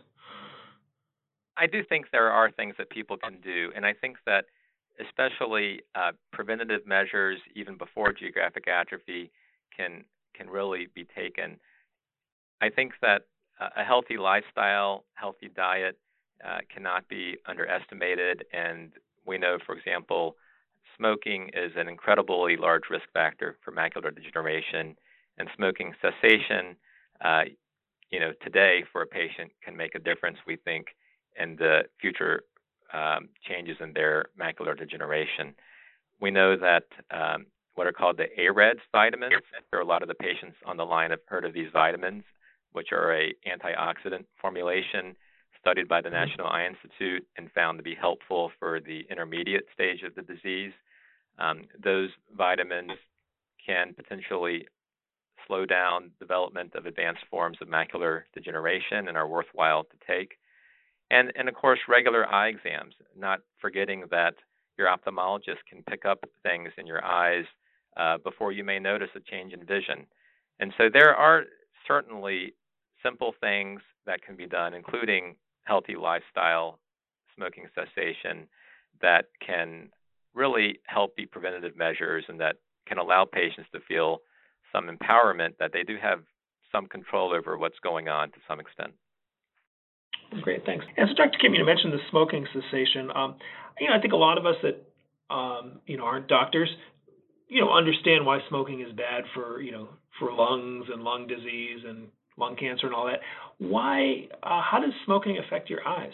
I 1.57 1.67
do 1.67 1.83
think 1.89 2.07
there 2.13 2.31
are 2.31 2.51
things 2.53 2.75
that 2.79 2.89
people 2.91 3.17
can 3.17 3.41
do, 3.43 3.73
and 3.75 3.85
I 3.85 3.93
think 3.93 4.17
that 4.27 4.45
especially 5.01 5.83
uh, 5.95 6.13
preventative 6.33 6.87
measures 6.87 7.39
even 7.55 7.77
before 7.77 8.13
geographic 8.13 8.69
atrophy 8.69 9.31
can 9.77 10.05
can 10.35 10.49
really 10.49 10.89
be 10.95 11.05
taken. 11.05 11.59
I 12.61 12.71
think 12.71 12.93
that 13.03 13.23
uh, 13.61 13.71
a 13.77 13.85
healthy 13.85 14.17
lifestyle, 14.17 15.05
healthy 15.15 15.49
diet 15.55 15.99
uh, 16.45 16.59
cannot 16.73 17.09
be 17.09 17.37
underestimated, 17.47 18.45
and 18.53 18.93
we 19.27 19.39
know, 19.39 19.59
for 19.65 19.77
example, 19.77 20.37
smoking 20.99 21.51
is 21.55 21.73
an 21.77 21.89
incredibly 21.89 22.57
large 22.57 22.83
risk 22.91 23.07
factor 23.15 23.57
for 23.65 23.73
macular 23.73 24.15
degeneration, 24.15 24.97
and 25.39 25.49
smoking 25.57 25.95
cessation, 26.03 26.77
uh, 27.25 27.43
you 28.11 28.21
know, 28.21 28.33
today 28.43 28.85
for 28.93 29.03
a 29.03 29.07
patient 29.07 29.53
can 29.65 29.77
make 29.77 29.95
a 29.95 29.99
difference. 29.99 30.39
We 30.47 30.57
think 30.57 30.89
in 31.39 31.57
the 31.57 31.83
future 32.01 32.43
um, 32.93 33.29
changes 33.49 33.77
in 33.81 33.93
their 33.93 34.27
macular 34.39 34.77
degeneration. 34.77 35.55
We 36.21 36.31
know 36.31 36.57
that 36.57 36.85
um, 37.11 37.47
what 37.75 37.87
are 37.87 37.93
called 37.93 38.17
the 38.17 38.27
AREDS 38.37 38.81
vitamins. 38.91 39.33
There 39.71 39.79
are 39.79 39.83
a 39.83 39.87
lot 39.87 40.03
of 40.03 40.09
the 40.09 40.15
patients 40.15 40.57
on 40.67 40.77
the 40.77 40.85
line 40.85 41.11
have 41.11 41.21
heard 41.27 41.45
of 41.45 41.55
these 41.55 41.69
vitamins, 41.73 42.25
which 42.73 42.89
are 42.93 43.15
a 43.15 43.33
antioxidant 43.47 44.25
formulation 44.41 45.15
studied 45.61 45.89
by 45.89 46.01
the 46.01 46.09
mm-hmm. 46.09 46.29
National 46.29 46.49
Eye 46.49 46.67
Institute 46.67 47.25
and 47.37 47.51
found 47.53 47.79
to 47.79 47.85
be 47.85 47.95
helpful 47.95 48.51
for 48.59 48.81
the 48.81 49.03
intermediate 49.11 49.67
stage 49.73 50.03
of 50.03 50.15
the 50.15 50.23
disease. 50.23 50.73
Um, 51.39 51.63
those 51.83 52.11
vitamins 52.37 52.93
can 53.65 53.95
potentially 53.95 54.67
slow 55.47 55.65
down 55.65 56.11
development 56.19 56.75
of 56.75 56.87
advanced 56.87 57.23
forms 57.31 57.59
of 57.61 57.69
macular 57.69 58.23
degeneration 58.35 59.09
and 59.09 59.17
are 59.17 59.29
worthwhile 59.29 59.85
to 59.85 59.97
take. 60.07 60.39
And, 61.11 61.33
and 61.37 61.49
of 61.49 61.55
course, 61.55 61.79
regular 61.89 62.27
eye 62.27 62.49
exams, 62.49 62.95
not 63.17 63.41
forgetting 63.61 64.05
that 64.11 64.35
your 64.77 64.89
ophthalmologist 64.89 65.65
can 65.69 65.83
pick 65.89 66.05
up 66.05 66.25
things 66.43 66.71
in 66.77 66.87
your 66.87 67.05
eyes 67.05 67.45
uh, 67.97 68.19
before 68.19 68.53
you 68.53 68.63
may 68.63 68.79
notice 68.79 69.09
a 69.17 69.21
change 69.21 69.53
in 69.53 69.65
vision. 69.65 70.07
And 70.61 70.73
so 70.77 70.85
there 70.93 71.15
are 71.15 71.45
certainly 71.87 72.55
simple 73.03 73.35
things 73.41 73.81
that 74.07 74.23
can 74.23 74.37
be 74.37 74.47
done, 74.47 74.75
including 74.75 75.37
healthy 75.65 75.97
lifestyle, 75.97 76.79
smoking 77.35 77.67
cessation, 77.75 78.47
that 79.01 79.27
can 79.45 79.89
really 80.35 80.81
healthy 80.87 81.13
be 81.17 81.27
preventative 81.27 81.77
measures 81.77 82.25
and 82.29 82.41
that 82.41 82.57
can 82.87 82.99
allow 82.99 83.25
patients 83.25 83.69
to 83.73 83.81
feel 83.87 84.19
some 84.73 84.89
empowerment 84.89 85.57
that 85.59 85.73
they 85.73 85.83
do 85.83 85.97
have 86.01 86.21
some 86.71 86.87
control 86.87 87.33
over 87.33 87.57
what's 87.57 87.79
going 87.83 88.09
on 88.09 88.31
to 88.31 88.37
some 88.47 88.61
extent. 88.61 88.93
Great, 90.43 90.65
thanks. 90.67 90.85
And 90.97 91.09
so, 91.09 91.15
Dr. 91.15 91.39
Kim, 91.41 91.55
you 91.55 91.65
mentioned 91.65 91.93
the 91.93 91.99
smoking 92.11 92.47
cessation. 92.53 93.11
Um, 93.15 93.37
you 93.81 93.89
know, 93.89 93.97
I 93.97 94.01
think 94.01 94.13
a 94.13 94.17
lot 94.17 94.37
of 94.37 94.45
us 94.45 94.57
that 94.63 95.35
um, 95.35 95.81
you 95.87 95.97
know 95.97 96.05
aren't 96.05 96.29
doctors 96.29 96.69
you 97.49 97.63
know, 97.63 97.73
understand 97.73 98.25
why 98.25 98.39
smoking 98.49 98.81
is 98.81 98.93
bad 98.93 99.25
for, 99.35 99.61
you 99.61 99.73
know, 99.73 99.89
for 100.19 100.33
lungs 100.33 100.87
and 100.93 101.03
lung 101.03 101.27
disease 101.27 101.81
and 101.87 102.09
lung 102.37 102.57
cancer 102.57 102.87
and 102.87 102.95
all 102.95 103.07
that. 103.07 103.21
Why, 103.59 104.29
uh, 104.43 104.61
how 104.63 104.81
does 104.81 104.93
smoking 105.05 105.39
affect 105.39 105.71
your 105.71 105.87
eyes? 105.87 106.13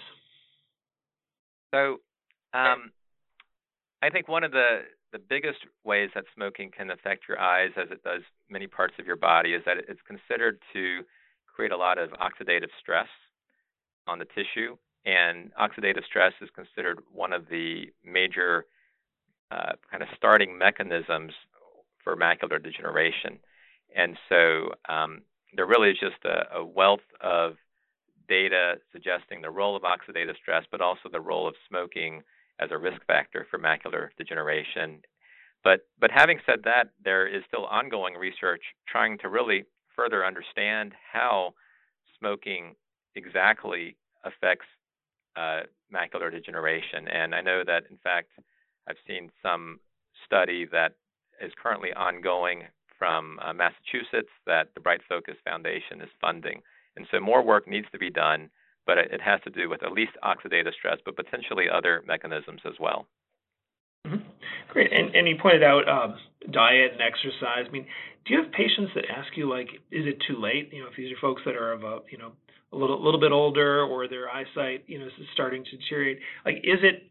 So, 1.74 1.96
um, 2.54 2.92
I 4.04 4.10
think 4.10 4.28
one 4.28 4.44
of 4.44 4.52
the 4.52 4.80
the 5.12 5.18
biggest 5.18 5.60
ways 5.84 6.10
that 6.14 6.24
smoking 6.34 6.70
can 6.76 6.90
affect 6.90 7.22
your 7.26 7.38
eyes, 7.38 7.70
as 7.76 7.88
it 7.90 8.02
does 8.02 8.20
many 8.50 8.66
parts 8.66 8.94
of 8.98 9.06
your 9.06 9.16
body, 9.16 9.54
is 9.54 9.62
that 9.64 9.78
it's 9.88 10.00
considered 10.06 10.58
to 10.74 11.02
create 11.46 11.72
a 11.72 11.76
lot 11.76 11.98
of 11.98 12.10
oxidative 12.10 12.68
stress 12.80 13.06
on 14.06 14.18
the 14.18 14.26
tissue, 14.26 14.76
and 15.06 15.52
oxidative 15.54 16.04
stress 16.04 16.32
is 16.42 16.50
considered 16.54 16.98
one 17.12 17.32
of 17.32 17.48
the 17.48 17.84
major 18.04 18.66
uh, 19.50 19.72
kind 19.90 20.02
of 20.02 20.08
starting 20.16 20.58
mechanisms 20.58 21.32
for 22.02 22.14
macular 22.14 22.62
degeneration. 22.62 23.38
And 23.96 24.18
so 24.28 24.72
um, 24.86 25.22
there 25.56 25.66
really 25.66 25.90
is 25.90 25.98
just 25.98 26.22
a, 26.24 26.58
a, 26.58 26.64
wealth 26.64 27.06
of 27.22 27.54
data 28.28 28.74
suggesting 28.92 29.40
the 29.40 29.50
role 29.50 29.76
of 29.76 29.82
oxidative 29.82 30.36
stress, 30.36 30.64
but 30.70 30.80
also 30.80 31.08
the 31.10 31.20
role 31.20 31.46
of 31.46 31.54
smoking 31.68 32.22
as 32.60 32.70
a 32.70 32.78
risk 32.78 33.04
factor 33.06 33.46
for 33.50 33.58
macular 33.58 34.08
degeneration. 34.18 35.00
But 35.62 35.86
but 35.98 36.10
having 36.10 36.40
said 36.46 36.60
that, 36.64 36.90
there 37.02 37.26
is 37.26 37.42
still 37.48 37.66
ongoing 37.66 38.14
research 38.14 38.62
trying 38.88 39.18
to 39.18 39.28
really 39.28 39.64
further 39.96 40.24
understand 40.24 40.92
how 41.12 41.54
smoking 42.18 42.74
exactly 43.14 43.96
affects 44.24 44.66
uh, 45.36 45.60
macular 45.92 46.30
degeneration. 46.30 47.08
And 47.08 47.34
I 47.34 47.40
know 47.40 47.62
that 47.66 47.84
in 47.90 47.98
fact 47.98 48.30
I've 48.88 48.96
seen 49.06 49.30
some 49.42 49.80
study 50.26 50.66
that 50.72 50.92
is 51.40 51.52
currently 51.60 51.92
ongoing 51.92 52.64
from 52.98 53.38
uh, 53.42 53.52
Massachusetts 53.52 54.30
that 54.46 54.68
the 54.74 54.80
Bright 54.80 55.00
Focus 55.08 55.34
Foundation 55.44 56.00
is 56.00 56.08
funding. 56.20 56.62
And 56.96 57.06
so 57.10 57.20
more 57.20 57.42
work 57.42 57.66
needs 57.66 57.86
to 57.92 57.98
be 57.98 58.10
done, 58.10 58.50
but 58.86 58.98
it 58.98 59.20
has 59.20 59.40
to 59.42 59.50
do 59.50 59.68
with 59.68 59.82
at 59.82 59.92
least 59.92 60.12
oxidative 60.22 60.74
stress, 60.74 60.98
but 61.04 61.16
potentially 61.16 61.66
other 61.72 62.02
mechanisms 62.06 62.60
as 62.66 62.74
well. 62.80 63.06
Mm-hmm. 64.06 64.22
Great. 64.68 64.92
And, 64.92 65.14
and 65.14 65.28
you 65.28 65.36
pointed 65.40 65.62
out 65.62 65.88
um, 65.88 66.16
diet 66.50 66.92
and 66.92 67.00
exercise. 67.00 67.64
I 67.66 67.70
mean, 67.70 67.86
do 68.26 68.34
you 68.34 68.42
have 68.42 68.52
patients 68.52 68.92
that 68.94 69.04
ask 69.14 69.36
you 69.36 69.48
like, 69.48 69.68
is 69.90 70.06
it 70.06 70.18
too 70.28 70.40
late? 70.40 70.70
You 70.72 70.82
know, 70.82 70.88
if 70.90 70.96
these 70.96 71.12
are 71.12 71.20
folks 71.20 71.42
that 71.46 71.54
are 71.54 71.72
of 71.72 71.84
a, 71.84 71.98
you 72.10 72.18
know, 72.18 72.32
a 72.72 72.76
little 72.76 73.02
little 73.02 73.20
bit 73.20 73.32
older 73.32 73.82
or 73.82 74.08
their 74.08 74.28
eyesight, 74.28 74.84
you 74.86 74.98
know, 74.98 75.06
is 75.06 75.12
starting 75.32 75.64
to 75.64 75.76
deteriorate. 75.76 76.18
Like, 76.44 76.56
is 76.64 76.80
it 76.82 77.10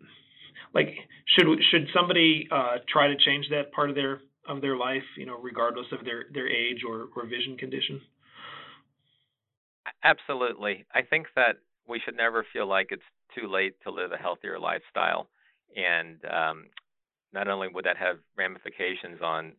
like 0.74 0.90
should 1.38 1.48
should 1.72 1.88
somebody 1.96 2.48
uh, 2.52 2.78
try 2.92 3.08
to 3.08 3.16
change 3.16 3.48
that 3.50 3.72
part 3.72 3.90
of 3.90 3.96
their 3.96 4.22
of 4.48 4.62
their 4.62 4.76
life, 4.76 5.04
you 5.18 5.26
know, 5.26 5.40
regardless 5.40 5.88
of 5.92 6.04
their 6.04 6.26
their 6.34 6.48
age 6.48 6.82
or 6.88 7.08
or 7.16 7.26
vision 7.26 7.58
condition? 7.58 8.02
Absolutely. 10.04 10.86
I 10.94 11.02
think 11.02 11.28
that 11.36 11.58
we 11.88 12.00
should 12.04 12.16
never 12.16 12.46
feel 12.54 12.68
like 12.68 12.88
it's 12.92 13.02
too 13.38 13.48
late 13.48 13.76
to 13.84 13.92
live 13.92 14.12
a 14.12 14.18
healthier 14.18 14.60
lifestyle, 14.60 15.30
and 15.76 16.18
um, 16.26 16.66
not 17.34 17.48
only 17.48 17.68
would 17.68 17.86
that 17.86 17.98
have 17.98 18.18
ramifications 18.38 19.22
on 19.22 19.54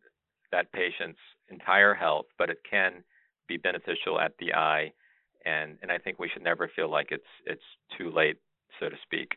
that 0.51 0.71
patient's 0.71 1.19
entire 1.49 1.93
health, 1.93 2.25
but 2.37 2.49
it 2.49 2.59
can 2.69 3.03
be 3.47 3.57
beneficial 3.57 4.19
at 4.19 4.33
the 4.39 4.53
eye, 4.53 4.91
and 5.45 5.77
and 5.81 5.91
I 5.91 5.97
think 5.97 6.19
we 6.19 6.29
should 6.29 6.43
never 6.43 6.69
feel 6.75 6.89
like 6.89 7.07
it's 7.11 7.23
it's 7.45 7.61
too 7.97 8.11
late, 8.11 8.37
so 8.79 8.89
to 8.89 8.95
speak. 9.03 9.31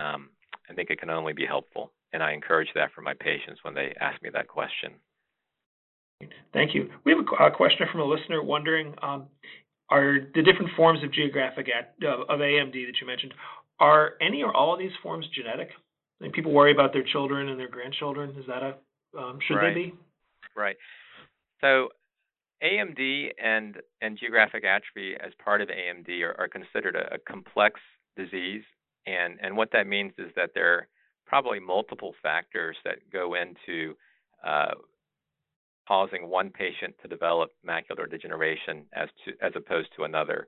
Um, 0.00 0.30
I 0.68 0.74
think 0.74 0.90
it 0.90 0.98
can 0.98 1.10
only 1.10 1.32
be 1.32 1.46
helpful. 1.46 1.92
And 2.12 2.22
I 2.22 2.32
encourage 2.32 2.68
that 2.74 2.92
for 2.94 3.00
my 3.00 3.14
patients 3.14 3.60
when 3.62 3.74
they 3.74 3.94
ask 4.00 4.22
me 4.22 4.30
that 4.34 4.48
question. 4.48 4.92
Thank 6.52 6.74
you. 6.74 6.90
We 7.04 7.12
have 7.12 7.20
a, 7.20 7.50
question 7.50 7.86
from 7.90 8.00
a 8.00 8.04
listener 8.04 8.42
wondering 8.42 8.94
um, 9.02 9.26
are 9.92 10.20
the 10.34 10.42
different 10.42 10.70
forms 10.74 11.04
of 11.04 11.12
geographic 11.12 11.68
at, 11.68 11.94
of 12.08 12.40
AMD 12.40 12.72
that 12.72 12.96
you 13.00 13.06
mentioned, 13.06 13.34
are 13.78 14.14
any 14.20 14.42
or 14.42 14.56
all 14.56 14.72
of 14.72 14.78
these 14.78 14.92
forms 15.02 15.26
genetic? 15.34 15.68
I 16.20 16.24
mean, 16.24 16.32
people 16.32 16.52
worry 16.52 16.72
about 16.72 16.92
their 16.92 17.04
children 17.04 17.48
and 17.48 17.60
their 17.60 17.68
grandchildren. 17.68 18.34
Is 18.38 18.46
that 18.46 18.62
a 18.62 18.74
um, 19.18 19.38
should 19.46 19.56
right. 19.56 19.74
they 19.74 19.82
be? 19.82 19.94
Right. 20.56 20.76
So 21.60 21.88
AMD 22.62 23.30
and 23.42 23.76
and 24.00 24.18
geographic 24.18 24.64
atrophy 24.64 25.14
as 25.14 25.32
part 25.44 25.60
of 25.60 25.68
AMD 25.68 26.08
are, 26.22 26.34
are 26.38 26.48
considered 26.48 26.96
a, 26.96 27.14
a, 27.14 27.18
complex 27.18 27.78
disease 28.16 28.62
and 29.06 29.38
and 29.42 29.56
what 29.56 29.70
that 29.72 29.86
means 29.86 30.12
is 30.18 30.30
that 30.36 30.50
there 30.54 30.72
are 30.74 30.88
probably 31.26 31.60
multiple 31.60 32.14
factors 32.22 32.76
that 32.84 32.96
go 33.12 33.34
into 33.34 33.94
uh, 34.46 34.72
causing 35.86 36.28
one 36.28 36.50
patient 36.50 36.94
to 37.02 37.08
develop 37.08 37.50
macular 37.66 38.10
degeneration 38.10 38.84
as 38.94 39.08
to 39.24 39.32
as 39.44 39.52
opposed 39.56 39.88
to 39.96 40.04
another. 40.04 40.46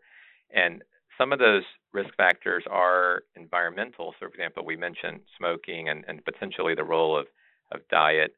And 0.55 0.83
some 1.19 1.33
of 1.33 1.39
those 1.39 1.63
risk 1.93 2.15
factors 2.17 2.65
are 2.71 3.23
environmental. 3.37 4.15
So, 4.19 4.27
for 4.27 4.29
example, 4.29 4.65
we 4.65 4.77
mentioned 4.77 5.21
smoking 5.39 5.89
and, 5.89 6.05
and 6.09 6.25
potentially 6.25 6.75
the 6.75 6.85
role 6.85 7.17
of, 7.19 7.27
of 7.73 7.81
diet. 7.89 8.35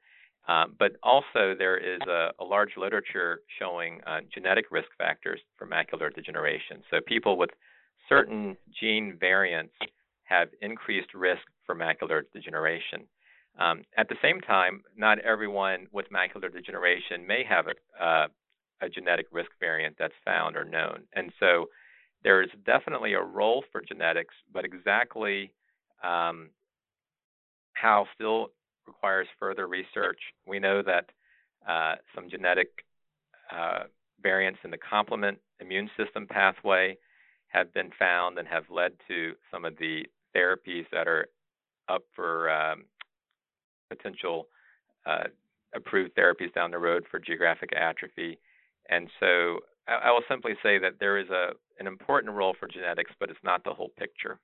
Um, 0.48 0.74
but 0.78 0.92
also, 1.02 1.54
there 1.58 1.76
is 1.76 2.00
a, 2.08 2.30
a 2.38 2.44
large 2.44 2.76
literature 2.76 3.40
showing 3.58 4.00
uh, 4.06 4.20
genetic 4.32 4.66
risk 4.70 4.88
factors 4.96 5.40
for 5.56 5.66
macular 5.66 6.14
degeneration. 6.14 6.82
So, 6.90 6.98
people 7.04 7.36
with 7.36 7.50
certain 8.08 8.56
gene 8.78 9.16
variants 9.18 9.72
have 10.24 10.48
increased 10.60 11.14
risk 11.14 11.42
for 11.64 11.74
macular 11.74 12.22
degeneration. 12.32 13.06
Um, 13.58 13.82
at 13.96 14.08
the 14.08 14.16
same 14.22 14.40
time, 14.40 14.82
not 14.96 15.18
everyone 15.20 15.86
with 15.92 16.06
macular 16.10 16.52
degeneration 16.52 17.26
may 17.26 17.42
have 17.48 17.66
a, 17.66 18.04
uh, 18.04 18.26
a 18.82 18.88
genetic 18.88 19.26
risk 19.32 19.50
variant 19.60 19.96
that's 19.98 20.14
found 20.25 20.56
or 20.56 20.64
known. 20.64 21.04
And 21.14 21.32
so 21.40 21.66
there 22.22 22.42
is 22.42 22.50
definitely 22.66 23.14
a 23.14 23.22
role 23.22 23.64
for 23.72 23.80
genetics, 23.80 24.34
but 24.52 24.64
exactly 24.64 25.52
um, 26.04 26.50
how 27.72 28.06
still 28.14 28.48
requires 28.86 29.26
further 29.38 29.66
research. 29.66 30.18
We 30.46 30.58
know 30.58 30.82
that 30.82 31.06
uh, 31.68 31.96
some 32.14 32.28
genetic 32.28 32.68
uh, 33.50 33.84
variants 34.22 34.60
in 34.64 34.70
the 34.70 34.78
complement 34.78 35.38
immune 35.60 35.90
system 35.96 36.26
pathway 36.26 36.96
have 37.48 37.72
been 37.72 37.90
found 37.98 38.38
and 38.38 38.46
have 38.46 38.64
led 38.70 38.92
to 39.08 39.34
some 39.50 39.64
of 39.64 39.76
the 39.78 40.02
therapies 40.36 40.84
that 40.92 41.08
are 41.08 41.28
up 41.88 42.02
for 42.14 42.50
um, 42.50 42.84
potential 43.88 44.48
uh, 45.06 45.24
approved 45.74 46.14
therapies 46.16 46.52
down 46.54 46.70
the 46.70 46.78
road 46.78 47.04
for 47.10 47.18
geographic 47.18 47.70
atrophy. 47.76 48.38
And 48.88 49.08
so 49.20 49.58
I, 49.88 50.08
I 50.08 50.10
will 50.10 50.22
simply 50.28 50.52
say 50.62 50.78
that 50.78 50.94
there 51.00 51.18
is 51.18 51.28
a 51.30 51.50
an 51.78 51.86
important 51.86 52.32
role 52.32 52.54
for 52.58 52.68
genetics, 52.68 53.10
but 53.20 53.28
it's 53.28 53.38
not 53.44 53.62
the 53.62 53.74
whole 53.74 53.90
picture. 53.98 54.38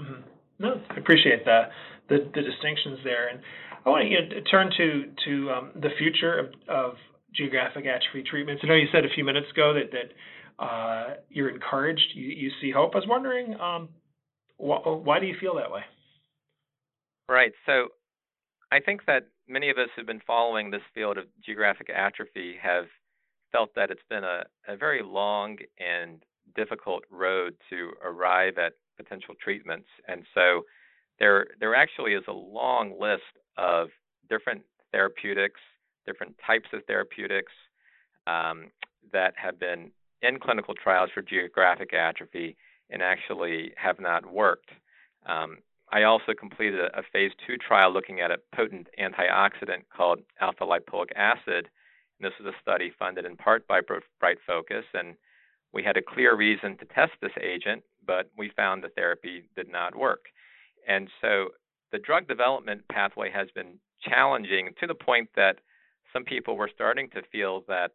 Mm-hmm. 0.00 0.22
No, 0.58 0.80
I 0.90 0.96
appreciate 0.96 1.44
that 1.44 1.70
the, 2.08 2.30
the 2.34 2.40
distinctions 2.40 2.98
there. 3.04 3.28
And 3.28 3.40
I 3.84 3.90
want 3.90 4.08
you 4.08 4.16
to 4.16 4.42
turn 4.42 4.70
to 4.76 5.04
to 5.26 5.50
um, 5.50 5.70
the 5.74 5.90
future 5.98 6.38
of, 6.38 6.46
of 6.68 6.94
geographic 7.34 7.84
atrophy 7.86 8.22
treatments. 8.28 8.62
I 8.64 8.68
know 8.68 8.74
you 8.74 8.88
said 8.92 9.04
a 9.04 9.14
few 9.14 9.24
minutes 9.24 9.50
ago 9.50 9.74
that 9.74 9.90
that 9.92 10.64
uh, 10.64 11.14
you're 11.30 11.50
encouraged, 11.50 12.12
you, 12.14 12.28
you, 12.28 12.50
see 12.60 12.70
hope. 12.70 12.92
I 12.94 12.98
was 12.98 13.08
wondering 13.08 13.58
um, 13.60 13.88
wh- 14.56 15.04
why 15.04 15.18
do 15.18 15.26
you 15.26 15.34
feel 15.40 15.56
that 15.56 15.70
way? 15.70 15.80
Right. 17.28 17.52
So 17.66 17.88
I 18.74 18.80
think 18.80 19.06
that 19.06 19.28
many 19.46 19.70
of 19.70 19.78
us 19.78 19.88
who've 19.94 20.04
been 20.04 20.20
following 20.26 20.68
this 20.68 20.82
field 20.92 21.16
of 21.16 21.26
geographic 21.46 21.90
atrophy 21.94 22.56
have 22.60 22.86
felt 23.52 23.70
that 23.76 23.92
it's 23.92 24.02
been 24.10 24.24
a, 24.24 24.42
a 24.66 24.76
very 24.76 25.00
long 25.00 25.58
and 25.78 26.20
difficult 26.56 27.04
road 27.08 27.54
to 27.70 27.92
arrive 28.04 28.58
at 28.58 28.72
potential 28.96 29.34
treatments. 29.40 29.86
And 30.08 30.24
so 30.34 30.62
there 31.20 31.46
there 31.60 31.76
actually 31.76 32.14
is 32.14 32.24
a 32.26 32.32
long 32.32 33.00
list 33.00 33.22
of 33.56 33.90
different 34.28 34.62
therapeutics, 34.90 35.60
different 36.04 36.34
types 36.44 36.68
of 36.72 36.84
therapeutics 36.86 37.52
um, 38.26 38.72
that 39.12 39.34
have 39.36 39.60
been 39.60 39.92
in 40.22 40.40
clinical 40.40 40.74
trials 40.74 41.10
for 41.14 41.22
geographic 41.22 41.94
atrophy 41.94 42.56
and 42.90 43.02
actually 43.02 43.72
have 43.76 44.00
not 44.00 44.26
worked. 44.26 44.70
Um, 45.26 45.58
I 45.94 46.02
also 46.02 46.32
completed 46.36 46.80
a, 46.80 47.02
phase 47.12 47.30
two 47.46 47.56
trial 47.56 47.92
looking 47.92 48.20
at 48.20 48.32
a 48.32 48.40
potent 48.52 48.88
antioxidant 49.00 49.84
called 49.96 50.18
alpha 50.40 50.64
lipoic 50.64 51.12
acid. 51.14 51.68
And 52.18 52.20
this 52.20 52.32
was 52.40 52.52
a 52.52 52.60
study 52.60 52.92
funded 52.98 53.24
in 53.24 53.36
part 53.36 53.64
by 53.68 53.80
Bright 54.18 54.38
Focus, 54.44 54.84
and 54.92 55.14
we 55.72 55.84
had 55.84 55.96
a 55.96 56.02
clear 56.02 56.34
reason 56.36 56.76
to 56.78 56.84
test 56.86 57.12
this 57.22 57.32
agent, 57.40 57.84
but 58.04 58.28
we 58.36 58.50
found 58.56 58.82
the 58.82 58.88
therapy 58.88 59.44
did 59.54 59.70
not 59.70 59.96
work. 59.96 60.24
And 60.88 61.08
so 61.20 61.50
the 61.92 61.98
drug 61.98 62.26
development 62.26 62.82
pathway 62.90 63.30
has 63.30 63.46
been 63.54 63.78
challenging 64.02 64.70
to 64.80 64.88
the 64.88 64.94
point 64.96 65.28
that 65.36 65.60
some 66.12 66.24
people 66.24 66.56
were 66.56 66.70
starting 66.74 67.08
to 67.10 67.22
feel 67.30 67.62
that 67.68 67.92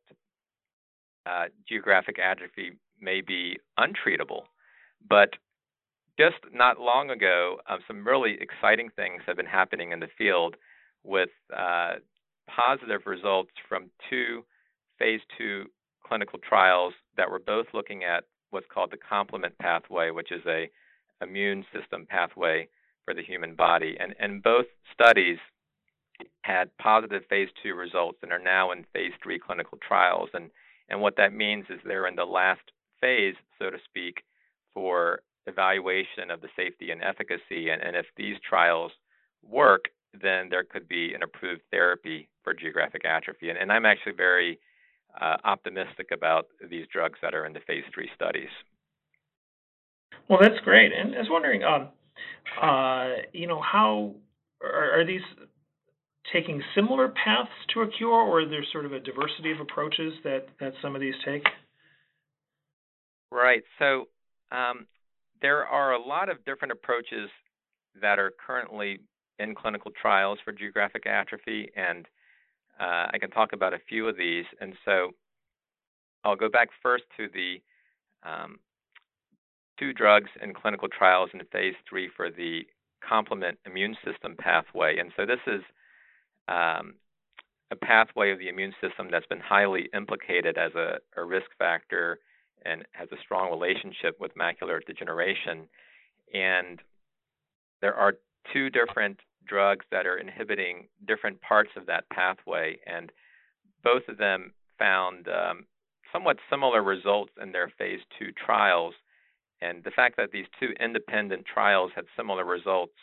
uh, 1.25 1.45
geographic 1.67 2.17
atrophy 2.17 2.71
may 3.01 3.19
be 3.19 3.59
untreatable. 3.77 4.43
But 5.09 5.31
just 6.19 6.35
not 6.53 6.79
long 6.79 7.09
ago, 7.09 7.57
um, 7.69 7.79
some 7.87 8.05
really 8.05 8.37
exciting 8.41 8.89
things 8.95 9.21
have 9.25 9.37
been 9.37 9.45
happening 9.45 9.93
in 9.93 10.01
the 10.01 10.09
field 10.17 10.55
with 11.03 11.29
uh, 11.55 11.93
positive 12.53 13.01
results 13.05 13.51
from 13.69 13.89
two 14.09 14.43
phase 14.97 15.21
two 15.37 15.65
clinical 16.05 16.37
trials 16.39 16.93
that 17.15 17.29
were 17.29 17.39
both 17.39 17.67
looking 17.73 18.03
at 18.03 18.25
what's 18.49 18.65
called 18.73 18.91
the 18.91 18.97
complement 18.97 19.57
pathway, 19.59 20.09
which 20.11 20.31
is 20.31 20.41
a 20.45 20.69
immune 21.21 21.63
system 21.73 22.05
pathway 22.09 22.67
for 23.05 23.13
the 23.13 23.23
human 23.23 23.55
body. 23.55 23.95
And, 23.97 24.13
and 24.19 24.43
both 24.43 24.65
studies 24.93 25.37
had 26.41 26.75
positive 26.81 27.23
phase 27.29 27.47
two 27.63 27.75
results 27.75 28.19
and 28.23 28.33
are 28.33 28.39
now 28.39 28.71
in 28.71 28.85
phase 28.91 29.13
three 29.23 29.39
clinical 29.39 29.77
trials. 29.87 30.29
And, 30.33 30.49
and 30.89 30.99
what 30.99 31.15
that 31.15 31.33
means 31.33 31.65
is 31.69 31.79
they're 31.85 32.07
in 32.07 32.15
the 32.15 32.25
last 32.25 32.61
phase, 32.99 33.35
so 33.57 33.69
to 33.69 33.77
speak, 33.85 34.23
for 34.73 35.21
evaluation 35.49 36.31
of 36.31 36.41
the 36.41 36.49
safety 36.55 36.91
and 36.91 37.03
efficacy. 37.03 37.69
And, 37.69 37.81
and 37.81 37.95
if 37.95 38.05
these 38.15 38.37
trials 38.47 38.91
work, 39.43 39.85
then 40.13 40.49
there 40.49 40.63
could 40.63 40.87
be 40.87 41.13
an 41.13 41.23
approved 41.23 41.61
therapy 41.71 42.29
for 42.43 42.53
geographic 42.53 43.05
atrophy. 43.05 43.49
And, 43.49 43.57
and 43.57 43.71
I'm 43.71 43.85
actually 43.85 44.13
very 44.13 44.59
uh, 45.19 45.37
optimistic 45.43 46.09
about 46.11 46.47
these 46.69 46.85
drugs 46.91 47.19
that 47.21 47.33
are 47.33 47.45
in 47.45 47.53
the 47.53 47.59
phase 47.67 47.83
three 47.93 48.09
studies. 48.15 48.49
Well, 50.29 50.39
that's 50.41 50.59
great. 50.63 50.91
And 50.93 51.15
I 51.15 51.19
was 51.19 51.27
wondering, 51.29 51.63
um, 51.63 51.89
uh, 52.61 53.23
you 53.33 53.47
know, 53.47 53.61
how 53.61 54.13
are, 54.61 54.99
are, 54.99 55.05
these 55.05 55.21
taking 56.31 56.61
similar 56.75 57.09
paths 57.09 57.49
to 57.73 57.81
a 57.81 57.87
cure, 57.87 58.11
or 58.11 58.41
is 58.41 58.49
there 58.49 58.63
sort 58.71 58.85
of 58.85 58.93
a 58.93 58.99
diversity 58.99 59.51
of 59.51 59.59
approaches 59.59 60.13
that, 60.23 60.45
that 60.59 60.73
some 60.81 60.95
of 60.95 61.01
these 61.01 61.15
take? 61.25 61.43
Right. 63.31 63.63
So 63.79 64.07
um, 64.51 64.85
there 65.41 65.65
are 65.65 65.93
a 65.93 66.01
lot 66.01 66.29
of 66.29 66.43
different 66.45 66.71
approaches 66.71 67.29
that 68.01 68.19
are 68.19 68.31
currently 68.45 68.99
in 69.39 69.55
clinical 69.55 69.91
trials 70.01 70.39
for 70.43 70.51
geographic 70.51 71.05
atrophy, 71.05 71.69
and 71.75 72.05
uh, 72.79 73.07
I 73.13 73.17
can 73.19 73.29
talk 73.29 73.53
about 73.53 73.73
a 73.73 73.79
few 73.87 74.07
of 74.07 74.17
these. 74.17 74.45
And 74.59 74.73
so 74.85 75.11
I'll 76.23 76.35
go 76.35 76.49
back 76.49 76.69
first 76.81 77.03
to 77.17 77.27
the 77.33 77.61
um, 78.23 78.59
two 79.79 79.93
drugs 79.93 80.29
in 80.41 80.53
clinical 80.53 80.87
trials 80.87 81.29
in 81.33 81.39
phase 81.51 81.75
three 81.89 82.09
for 82.15 82.29
the 82.29 82.61
complement 83.07 83.57
immune 83.65 83.95
system 84.05 84.35
pathway. 84.37 84.97
And 84.97 85.11
so 85.15 85.25
this 85.25 85.39
is 85.47 85.61
um, 86.47 86.95
a 87.71 87.75
pathway 87.75 88.31
of 88.31 88.39
the 88.39 88.49
immune 88.49 88.73
system 88.81 89.07
that's 89.11 89.27
been 89.27 89.39
highly 89.39 89.89
implicated 89.93 90.57
as 90.57 90.73
a, 90.75 90.97
a 91.15 91.23
risk 91.23 91.47
factor 91.57 92.19
and 92.65 92.85
has 92.91 93.09
a 93.11 93.21
strong 93.23 93.49
relationship 93.49 94.19
with 94.19 94.31
macular 94.35 94.79
degeneration. 94.85 95.67
And 96.33 96.79
there 97.81 97.95
are 97.95 98.13
two 98.53 98.69
different 98.69 99.19
drugs 99.47 99.85
that 99.91 100.05
are 100.05 100.17
inhibiting 100.17 100.87
different 101.07 101.41
parts 101.41 101.71
of 101.75 101.85
that 101.87 102.09
pathway, 102.09 102.77
and 102.85 103.11
both 103.83 104.03
of 104.07 104.17
them 104.17 104.53
found 104.77 105.27
um, 105.27 105.65
somewhat 106.11 106.37
similar 106.49 106.83
results 106.83 107.31
in 107.41 107.51
their 107.51 107.71
phase 107.77 107.99
two 108.17 108.31
trials. 108.45 108.93
And 109.61 109.83
the 109.83 109.91
fact 109.91 110.17
that 110.17 110.31
these 110.31 110.45
two 110.59 110.73
independent 110.79 111.45
trials 111.45 111.91
had 111.95 112.05
similar 112.15 112.45
results, 112.45 112.93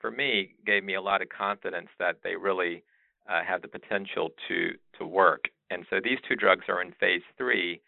for 0.00 0.10
me, 0.10 0.54
gave 0.64 0.84
me 0.84 0.94
a 0.94 1.00
lot 1.00 1.22
of 1.22 1.28
confidence 1.28 1.88
that 1.98 2.16
they 2.22 2.36
really 2.36 2.84
uh, 3.28 3.42
have 3.44 3.62
the 3.62 3.68
potential 3.68 4.30
to 4.48 4.72
to 4.98 5.06
work. 5.06 5.44
And 5.70 5.84
so 5.90 5.96
these 6.02 6.18
two 6.26 6.36
drugs 6.36 6.64
are 6.68 6.80
in 6.80 6.92
phase 6.92 7.22
three, 7.36 7.80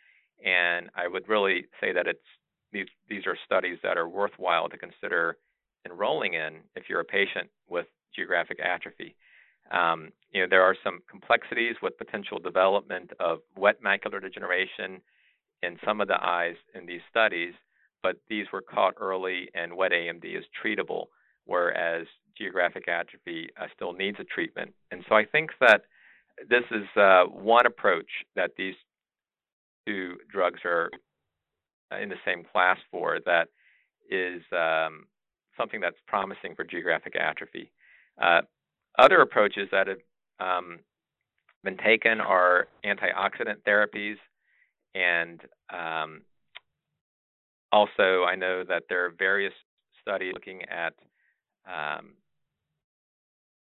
and 0.44 0.90
I 0.94 1.09
would 1.09 1.29
really 1.29 1.66
say 1.81 1.92
that 1.92 2.07
it's 2.07 2.18
these 2.72 2.87
these 3.09 3.26
are 3.26 3.37
studies 3.44 3.79
that 3.83 3.98
are 3.98 4.09
worthwhile 4.09 4.68
to 4.68 4.79
consider 4.79 5.37
enrolling 5.85 6.35
in 6.35 6.59
if 6.74 6.85
you're 6.88 7.00
a 7.00 7.05
patient 7.05 7.48
with 7.68 7.87
geographic 8.14 8.59
atrophy. 8.61 9.14
Um, 9.70 10.11
you 10.33 10.40
know, 10.40 10.46
there 10.48 10.62
are 10.62 10.76
some 10.83 11.00
complexities 11.09 11.76
with 11.83 11.96
potential 11.98 12.38
development 12.38 13.12
of 13.20 13.38
wet 13.57 13.83
macular 13.83 14.20
degeneration 14.20 15.00
in 15.62 15.79
some 15.85 16.00
of 16.00 16.09
the 16.09 16.22
eyes 16.22 16.57
in 16.74 16.87
these 16.87 17.03
studies, 17.09 17.55
but 18.03 18.16
these 18.29 18.46
were 18.53 18.62
caught 18.62 18.94
early 19.00 19.48
and 19.55 19.76
wet 19.76 19.92
AMD 19.92 20.24
is 20.24 20.44
treatable, 20.64 21.07
whereas 21.44 22.07
geographic 22.37 22.88
atrophy 22.88 23.48
uh, 23.61 23.66
still 23.74 23.92
needs 23.92 24.16
a 24.20 24.24
treatment. 24.24 24.72
And 24.90 25.05
so 25.09 25.14
I 25.14 25.24
think 25.24 25.50
that 25.61 25.83
this 26.48 26.64
is 26.70 26.87
uh, 26.96 27.24
one 27.24 27.66
approach 27.66 28.09
that 28.35 28.53
these 28.57 28.74
two 29.87 30.16
drugs 30.31 30.61
are 30.64 30.90
in 32.01 32.09
the 32.09 32.16
same 32.25 32.45
class 32.53 32.79
for 32.90 33.19
that 33.27 33.49
is 34.11 34.43
um, 34.53 35.07
something 35.57 35.81
that's 35.81 35.97
promising 36.07 36.55
for 36.55 36.64
geographic 36.64 37.14
atrophy. 37.16 37.71
Uh, 38.21 38.40
other 38.99 39.21
approaches 39.21 39.69
that 39.73 39.87
have 39.87 39.99
um, 40.40 40.81
been 41.64 41.77
taken 41.77 42.21
are 42.21 42.69
antioxidant 42.85 43.57
therapies, 43.66 44.16
and 44.95 45.40
um, 45.73 46.23
also 47.73 48.25
I 48.25 48.35
know 48.35 48.64
that 48.64 48.85
there 48.88 49.05
are 49.05 49.14
various 49.19 49.53
studies 50.01 50.33
looking 50.35 50.62
at 50.69 50.95
um, 51.66 52.14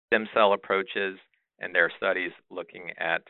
stem 0.08 0.28
cell 0.34 0.52
approaches, 0.52 1.18
and 1.58 1.74
there 1.74 1.84
are 1.84 1.92
studies 1.96 2.32
looking 2.50 2.90
at 2.98 3.22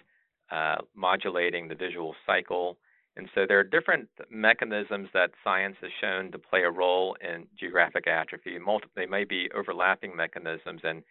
uh, 0.50 0.76
modulating 0.94 1.68
the 1.68 1.74
visual 1.74 2.14
cycle. 2.26 2.76
And 3.16 3.28
so 3.34 3.44
there 3.46 3.58
are 3.58 3.64
different 3.64 4.08
mechanisms 4.30 5.08
that 5.14 5.30
science 5.42 5.76
has 5.80 5.90
shown 6.00 6.30
to 6.32 6.38
play 6.38 6.62
a 6.62 6.70
role 6.70 7.16
in 7.20 7.46
geographic 7.58 8.06
atrophy. 8.06 8.58
Multi- 8.58 8.86
they 8.94 9.06
may 9.06 9.24
be 9.24 9.50
overlapping 9.54 10.14
mechanisms, 10.14 10.80
and 10.84 11.02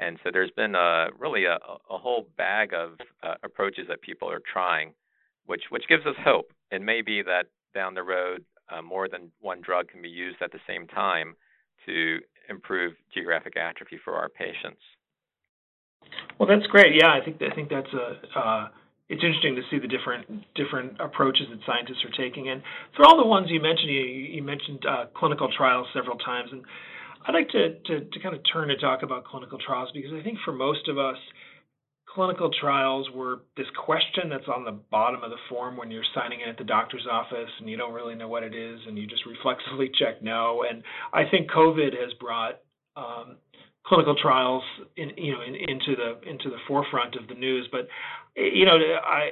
and 0.00 0.18
so 0.22 0.30
there's 0.32 0.52
been 0.52 0.76
a, 0.76 1.08
really 1.18 1.44
a, 1.44 1.56
a 1.90 1.98
whole 1.98 2.28
bag 2.36 2.72
of 2.72 2.90
uh, 3.24 3.34
approaches 3.42 3.86
that 3.88 4.00
people 4.00 4.30
are 4.30 4.40
trying, 4.52 4.92
which 5.46 5.64
which 5.70 5.88
gives 5.88 6.06
us 6.06 6.14
hope. 6.24 6.52
It 6.70 6.82
may 6.82 7.02
be 7.02 7.22
that 7.22 7.46
down 7.74 7.94
the 7.94 8.02
road, 8.02 8.44
uh, 8.70 8.82
more 8.82 9.08
than 9.08 9.32
one 9.40 9.60
drug 9.60 9.88
can 9.88 10.02
be 10.02 10.08
used 10.08 10.40
at 10.42 10.52
the 10.52 10.60
same 10.66 10.86
time 10.86 11.34
to 11.86 12.18
improve 12.48 12.92
geographic 13.12 13.56
atrophy 13.56 13.98
for 14.04 14.14
our 14.14 14.28
patients. 14.28 14.80
Well, 16.38 16.48
that's 16.48 16.66
great. 16.68 16.94
Yeah, 16.94 17.10
I 17.10 17.24
think 17.24 17.40
I 17.42 17.54
think 17.54 17.68
that's 17.70 17.92
a. 17.92 18.38
Uh, 18.38 18.68
it's 19.08 19.22
interesting 19.24 19.56
to 19.56 19.62
see 19.70 19.78
the 19.78 19.88
different 19.88 20.44
different 20.54 21.00
approaches 21.00 21.46
that 21.50 21.58
scientists 21.64 22.04
are 22.04 22.12
taking. 22.16 22.48
And 22.48 22.62
for 22.96 23.06
all 23.06 23.16
the 23.16 23.26
ones 23.26 23.48
you 23.50 23.60
mentioned, 23.60 23.88
you, 23.88 24.00
you 24.00 24.42
mentioned 24.42 24.84
uh, 24.84 25.06
clinical 25.16 25.48
trials 25.56 25.86
several 25.94 26.18
times, 26.18 26.50
and 26.52 26.62
I'd 27.26 27.34
like 27.34 27.48
to, 27.50 27.78
to 27.80 28.04
to 28.04 28.20
kind 28.20 28.34
of 28.34 28.42
turn 28.52 28.68
to 28.68 28.76
talk 28.76 29.02
about 29.02 29.24
clinical 29.24 29.58
trials 29.58 29.90
because 29.94 30.12
I 30.12 30.22
think 30.22 30.38
for 30.44 30.52
most 30.52 30.88
of 30.88 30.98
us, 30.98 31.16
clinical 32.06 32.50
trials 32.60 33.08
were 33.14 33.40
this 33.56 33.66
question 33.84 34.28
that's 34.28 34.48
on 34.48 34.64
the 34.64 34.72
bottom 34.90 35.22
of 35.22 35.30
the 35.30 35.36
form 35.48 35.76
when 35.76 35.90
you're 35.90 36.04
signing 36.14 36.40
in 36.40 36.48
at 36.48 36.58
the 36.58 36.64
doctor's 36.64 37.06
office 37.10 37.50
and 37.60 37.68
you 37.68 37.76
don't 37.76 37.92
really 37.92 38.14
know 38.14 38.28
what 38.28 38.42
it 38.42 38.54
is 38.54 38.80
and 38.86 38.98
you 38.98 39.06
just 39.06 39.24
reflexively 39.24 39.90
check 39.98 40.22
no. 40.22 40.64
And 40.68 40.82
I 41.12 41.30
think 41.30 41.50
COVID 41.50 41.92
has 41.98 42.12
brought 42.20 42.60
um, 42.96 43.36
clinical 43.88 44.14
trials 44.20 44.62
in 44.96 45.10
you 45.16 45.32
know 45.32 45.42
in, 45.42 45.54
into 45.54 45.96
the 45.96 46.28
into 46.28 46.50
the 46.50 46.60
forefront 46.68 47.16
of 47.16 47.26
the 47.28 47.34
news. 47.34 47.68
But 47.72 47.88
you 48.36 48.64
know, 48.64 48.76
I 48.76 49.30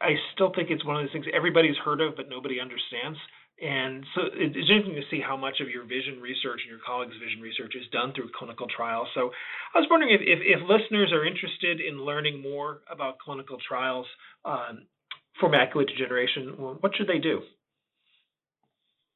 I 0.00 0.14
still 0.34 0.52
think 0.54 0.70
it's 0.70 0.84
one 0.84 0.96
of 0.96 1.02
those 1.02 1.12
things 1.12 1.26
everybody's 1.34 1.76
heard 1.84 2.00
of, 2.00 2.16
but 2.16 2.28
nobody 2.28 2.60
understands. 2.60 3.18
And 3.62 4.04
so 4.14 4.22
it's 4.34 4.56
interesting 4.56 4.96
to 4.96 5.06
see 5.10 5.22
how 5.22 5.36
much 5.36 5.60
of 5.60 5.68
your 5.68 5.84
vision 5.84 6.20
research 6.20 6.60
and 6.66 6.70
your 6.70 6.82
colleagues' 6.84 7.14
vision 7.22 7.40
research 7.40 7.74
is 7.76 7.86
done 7.92 8.12
through 8.12 8.30
clinical 8.36 8.66
trials. 8.66 9.06
So 9.14 9.30
I 9.74 9.78
was 9.78 9.86
wondering 9.88 10.12
if, 10.12 10.20
if, 10.22 10.40
if 10.42 10.60
listeners 10.68 11.12
are 11.12 11.24
interested 11.24 11.80
in 11.80 12.02
learning 12.04 12.42
more 12.42 12.80
about 12.90 13.18
clinical 13.18 13.56
trials 13.66 14.06
um, 14.44 14.86
for 15.38 15.48
macular 15.48 15.86
degeneration, 15.86 16.58
what 16.58 16.96
should 16.96 17.06
they 17.06 17.18
do? 17.18 17.42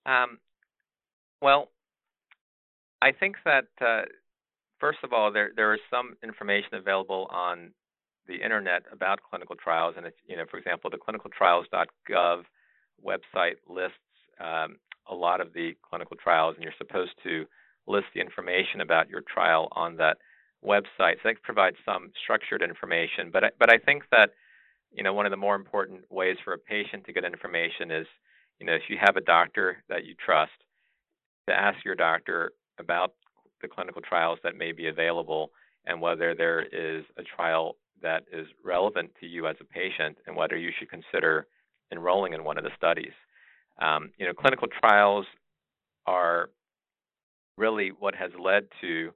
Um, 0.06 0.38
well, 1.42 1.68
I 3.02 3.10
think 3.10 3.36
that 3.44 3.66
uh, 3.80 4.02
first 4.80 4.98
of 5.02 5.12
all, 5.12 5.32
there 5.32 5.50
there 5.54 5.74
is 5.74 5.80
some 5.90 6.14
information 6.22 6.74
available 6.74 7.28
on 7.30 7.72
the 8.26 8.34
internet 8.34 8.82
about 8.92 9.20
clinical 9.28 9.56
trials, 9.56 9.94
and 9.96 10.06
it's 10.06 10.16
you 10.26 10.36
know, 10.36 10.44
for 10.50 10.58
example, 10.58 10.90
the 10.90 10.98
clinicaltrials.gov 10.98 12.42
website 13.04 13.56
lists 13.68 13.96
um, 14.40 14.76
a 15.08 15.14
lot 15.14 15.40
of 15.40 15.52
the 15.52 15.72
clinical 15.88 16.16
trials, 16.16 16.54
and 16.54 16.62
you're 16.62 16.72
supposed 16.78 17.12
to 17.24 17.46
list 17.86 18.06
the 18.14 18.20
information 18.20 18.80
about 18.80 19.08
your 19.08 19.22
trial 19.22 19.68
on 19.72 19.96
that 19.96 20.18
website. 20.64 21.16
So 21.22 21.24
that 21.24 21.42
provides 21.42 21.76
some 21.84 22.10
structured 22.22 22.62
information. 22.62 23.30
But 23.32 23.44
I, 23.44 23.48
but 23.58 23.72
I 23.72 23.78
think 23.78 24.04
that 24.10 24.30
you 24.92 25.02
know 25.02 25.12
one 25.12 25.26
of 25.26 25.30
the 25.30 25.36
more 25.36 25.54
important 25.54 26.00
ways 26.10 26.36
for 26.44 26.52
a 26.52 26.58
patient 26.58 27.04
to 27.06 27.12
get 27.12 27.24
information 27.24 27.90
is 27.90 28.06
you 28.58 28.66
know 28.66 28.74
if 28.74 28.82
you 28.88 28.96
have 29.00 29.16
a 29.16 29.22
doctor 29.22 29.82
that 29.88 30.04
you 30.04 30.14
trust 30.24 30.52
to 31.48 31.54
ask 31.54 31.84
your 31.84 31.94
doctor 31.94 32.52
about 32.78 33.14
the 33.62 33.68
clinical 33.68 34.02
trials 34.02 34.38
that 34.42 34.56
may 34.56 34.72
be 34.72 34.88
available 34.88 35.50
and 35.86 36.00
whether 36.00 36.34
there 36.34 36.62
is 36.62 37.04
a 37.16 37.22
trial 37.22 37.76
that 38.02 38.24
is 38.32 38.46
relevant 38.64 39.10
to 39.20 39.26
you 39.26 39.46
as 39.46 39.56
a 39.60 39.64
patient 39.64 40.16
and 40.26 40.36
whether 40.36 40.56
you 40.56 40.70
should 40.78 40.90
consider 40.90 41.46
enrolling 41.92 42.32
in 42.32 42.44
one 42.44 42.58
of 42.58 42.64
the 42.64 42.70
studies. 42.76 43.12
Um, 43.80 44.10
you 44.18 44.26
know, 44.26 44.34
clinical 44.34 44.68
trials 44.80 45.26
are 46.06 46.50
really 47.56 47.90
what 47.98 48.14
has 48.14 48.30
led 48.38 48.68
to 48.80 49.10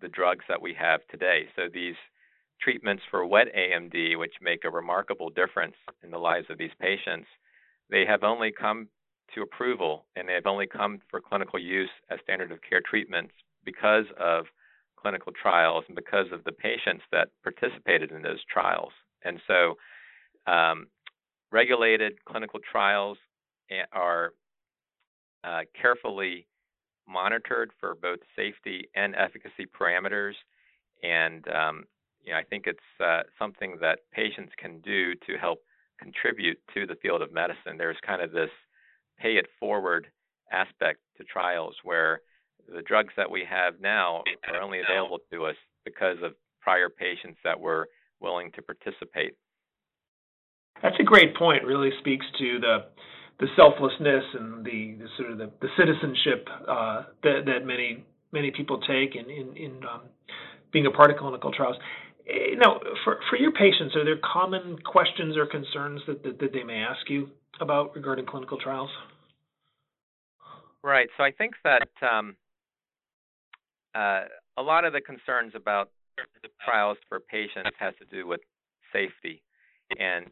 the 0.00 0.08
drugs 0.08 0.44
that 0.48 0.60
we 0.60 0.74
have 0.74 1.00
today. 1.10 1.46
So 1.56 1.62
these 1.72 1.94
treatments 2.60 3.02
for 3.10 3.24
wet 3.26 3.48
AMD, 3.56 4.18
which 4.18 4.34
make 4.40 4.64
a 4.64 4.70
remarkable 4.70 5.30
difference 5.30 5.76
in 6.02 6.10
the 6.10 6.18
lives 6.18 6.46
of 6.50 6.58
these 6.58 6.70
patients, 6.80 7.26
they 7.90 8.04
have 8.06 8.22
only 8.22 8.52
come 8.52 8.88
to 9.34 9.42
approval 9.42 10.04
and 10.16 10.28
they 10.28 10.34
have 10.34 10.46
only 10.46 10.66
come 10.66 11.00
for 11.10 11.20
clinical 11.20 11.58
use 11.58 11.90
as 12.10 12.18
standard 12.22 12.52
of 12.52 12.58
care 12.68 12.82
treatments 12.88 13.32
because 13.64 14.06
of 14.18 14.46
clinical 14.96 15.32
trials 15.32 15.84
and 15.88 15.96
because 15.96 16.26
of 16.32 16.44
the 16.44 16.52
patients 16.52 17.02
that 17.10 17.28
participated 17.42 18.12
in 18.12 18.22
those 18.22 18.42
trials. 18.52 18.92
And 19.24 19.40
so, 19.46 19.74
um, 20.50 20.86
regulated 21.50 22.24
clinical 22.24 22.60
trials 22.70 23.18
are 23.92 24.32
uh, 25.44 25.60
carefully 25.80 26.46
monitored 27.08 27.70
for 27.80 27.94
both 27.94 28.20
safety 28.36 28.88
and 28.94 29.14
efficacy 29.14 29.66
parameters. 29.66 30.34
And 31.02 31.46
um, 31.48 31.84
you 32.22 32.32
know, 32.32 32.38
I 32.38 32.44
think 32.44 32.66
it's 32.66 32.78
uh, 33.04 33.22
something 33.38 33.76
that 33.80 34.00
patients 34.12 34.52
can 34.56 34.80
do 34.80 35.14
to 35.26 35.36
help 35.40 35.58
contribute 36.00 36.58
to 36.74 36.86
the 36.86 36.96
field 36.96 37.22
of 37.22 37.32
medicine. 37.32 37.76
There's 37.76 37.96
kind 38.06 38.22
of 38.22 38.32
this 38.32 38.50
pay 39.18 39.36
it 39.36 39.46
forward 39.58 40.08
aspect 40.50 41.00
to 41.16 41.24
trials 41.24 41.74
where 41.82 42.20
the 42.72 42.82
drugs 42.82 43.12
that 43.16 43.30
we 43.30 43.44
have 43.48 43.80
now 43.80 44.22
are 44.48 44.60
only 44.60 44.80
available 44.80 45.18
to 45.32 45.46
us 45.46 45.56
because 45.84 46.18
of 46.22 46.32
prior 46.60 46.88
patients 46.88 47.38
that 47.44 47.58
were 47.58 47.88
willing 48.20 48.50
to 48.52 48.62
participate. 48.62 49.34
That's 50.82 50.96
a 51.00 51.04
great 51.04 51.36
point. 51.36 51.64
Really 51.64 51.90
speaks 52.00 52.26
to 52.38 52.58
the 52.60 52.76
the 53.40 53.46
selflessness 53.56 54.24
and 54.38 54.64
the, 54.64 54.94
the 54.98 55.06
sort 55.16 55.32
of 55.32 55.38
the, 55.38 55.50
the 55.60 55.68
citizenship 55.76 56.48
uh, 56.68 57.02
that 57.22 57.42
that 57.46 57.66
many 57.66 58.04
many 58.32 58.50
people 58.50 58.80
take 58.80 59.16
in 59.16 59.28
in, 59.30 59.56
in 59.56 59.80
um, 59.84 60.02
being 60.72 60.86
a 60.86 60.90
part 60.90 61.10
of 61.10 61.18
clinical 61.18 61.52
trials. 61.52 61.76
Eh, 62.28 62.54
now, 62.56 62.80
for 63.04 63.20
for 63.28 63.36
your 63.36 63.52
patients, 63.52 63.94
are 63.96 64.04
there 64.04 64.18
common 64.22 64.78
questions 64.84 65.36
or 65.36 65.46
concerns 65.46 66.00
that, 66.06 66.22
that, 66.22 66.38
that 66.40 66.52
they 66.52 66.62
may 66.62 66.78
ask 66.78 67.08
you 67.08 67.28
about 67.60 67.94
regarding 67.94 68.26
clinical 68.26 68.58
trials? 68.58 68.90
Right. 70.82 71.08
So 71.16 71.22
I 71.22 71.30
think 71.30 71.54
that 71.62 71.88
um, 72.02 72.36
uh, 73.94 74.24
a 74.56 74.62
lot 74.62 74.84
of 74.84 74.92
the 74.92 75.00
concerns 75.00 75.52
about 75.54 75.90
trials 76.64 76.98
for 77.08 77.20
patients 77.20 77.70
has 77.78 77.94
to 77.98 78.04
do 78.04 78.26
with 78.26 78.40
safety, 78.92 79.42
and 79.98 80.26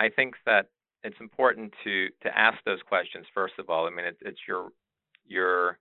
I 0.00 0.08
think 0.08 0.34
that 0.46 0.68
it's 1.04 1.16
important 1.20 1.72
to 1.84 2.08
to 2.22 2.38
ask 2.38 2.58
those 2.64 2.80
questions 2.86 3.26
first 3.34 3.54
of 3.58 3.70
all. 3.70 3.86
I 3.86 3.90
mean, 3.90 4.06
it's, 4.06 4.18
it's 4.22 4.40
your 4.46 4.70
your 5.26 5.78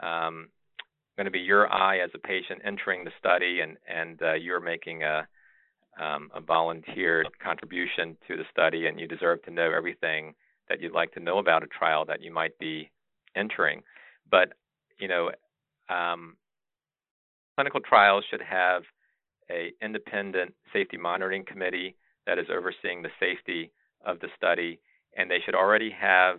um, 0.00 0.48
going 1.16 1.26
to 1.26 1.30
be 1.30 1.40
your 1.40 1.72
eye 1.72 1.98
as 1.98 2.10
a 2.14 2.18
patient 2.18 2.62
entering 2.64 3.04
the 3.04 3.10
study, 3.18 3.60
and 3.60 3.76
and 3.88 4.20
uh, 4.22 4.34
you're 4.34 4.60
making 4.60 5.02
a 5.02 5.26
um, 6.00 6.30
a 6.34 6.40
volunteer 6.40 7.24
contribution 7.42 8.16
to 8.28 8.36
the 8.36 8.44
study, 8.50 8.86
and 8.86 8.98
you 8.98 9.06
deserve 9.06 9.42
to 9.42 9.50
know 9.50 9.70
everything 9.76 10.34
that 10.68 10.80
you'd 10.80 10.92
like 10.92 11.12
to 11.12 11.20
know 11.20 11.38
about 11.38 11.62
a 11.62 11.66
trial 11.66 12.04
that 12.06 12.22
you 12.22 12.32
might 12.32 12.58
be 12.58 12.90
entering. 13.36 13.82
But 14.30 14.54
you 14.98 15.08
know, 15.08 15.30
um, 15.88 16.36
clinical 17.56 17.80
trials 17.80 18.24
should 18.30 18.42
have 18.42 18.82
a 19.50 19.72
independent 19.82 20.54
safety 20.72 20.96
monitoring 20.96 21.44
committee 21.44 21.96
that 22.26 22.38
is 22.38 22.46
overseeing 22.50 23.02
the 23.02 23.10
safety 23.18 23.72
of 24.04 24.20
the 24.20 24.28
study, 24.36 24.80
and 25.16 25.30
they 25.30 25.38
should 25.44 25.54
already 25.54 25.90
have 25.90 26.38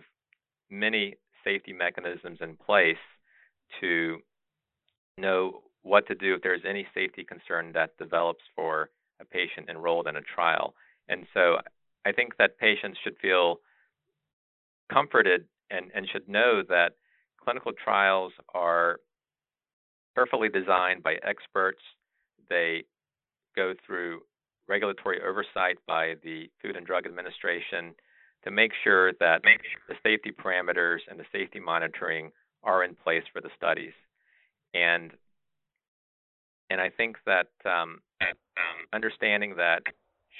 many 0.70 1.14
safety 1.44 1.72
mechanisms 1.72 2.38
in 2.40 2.56
place 2.56 2.96
to 3.80 4.18
know 5.18 5.60
what 5.82 6.06
to 6.06 6.14
do 6.14 6.34
if 6.34 6.42
there's 6.42 6.62
any 6.68 6.86
safety 6.94 7.24
concern 7.24 7.70
that 7.72 7.96
develops 7.98 8.42
for 8.56 8.90
a 9.20 9.24
patient 9.24 9.68
enrolled 9.68 10.08
in 10.08 10.16
a 10.16 10.20
trial. 10.22 10.74
And 11.08 11.26
so 11.34 11.58
I 12.06 12.12
think 12.12 12.36
that 12.38 12.58
patients 12.58 12.98
should 13.04 13.16
feel 13.20 13.60
comforted 14.92 15.44
and, 15.70 15.90
and 15.94 16.08
should 16.10 16.28
know 16.28 16.62
that 16.68 16.92
clinical 17.42 17.72
trials 17.72 18.32
are 18.54 19.00
carefully 20.14 20.48
designed 20.48 21.02
by 21.02 21.16
experts. 21.22 21.80
They 22.48 22.84
go 23.56 23.74
through 23.86 24.20
regulatory 24.68 25.20
oversight 25.22 25.78
by 25.86 26.14
the 26.22 26.48
Food 26.62 26.76
and 26.76 26.86
Drug 26.86 27.06
Administration 27.06 27.94
to 28.44 28.50
make 28.50 28.72
sure 28.82 29.12
that 29.20 29.42
the 29.88 29.94
safety 30.02 30.30
parameters 30.30 30.98
and 31.08 31.18
the 31.18 31.24
safety 31.32 31.60
monitoring 31.60 32.30
are 32.62 32.84
in 32.84 32.94
place 32.94 33.22
for 33.32 33.40
the 33.40 33.50
studies. 33.56 33.92
And 34.74 35.12
and 36.70 36.80
I 36.80 36.90
think 36.90 37.16
that 37.26 37.48
um, 37.66 38.00
understanding 38.92 39.54
that 39.56 39.82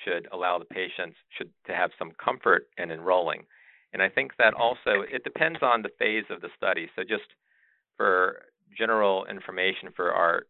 should 0.05 0.27
allow 0.33 0.59
the 0.59 0.65
patients 0.65 1.17
should 1.37 1.51
to 1.67 1.75
have 1.75 1.91
some 1.99 2.13
comfort 2.23 2.69
in 2.79 2.91
enrolling. 2.91 3.45
And 3.93 4.03
I 4.03 4.09
think 4.09 4.33
that 4.39 4.55
also 4.55 5.03
it 5.09 5.23
depends 5.23 5.61
on 5.63 5.83
the 5.83 5.91
phase 5.99 6.25
of 6.31 6.41
the 6.41 6.49
study. 6.57 6.89
So 6.97 7.03
just 7.03 7.29
for 7.97 8.43
general 8.77 9.24
information 9.27 9.90
for 9.94 10.12
our 10.12 10.42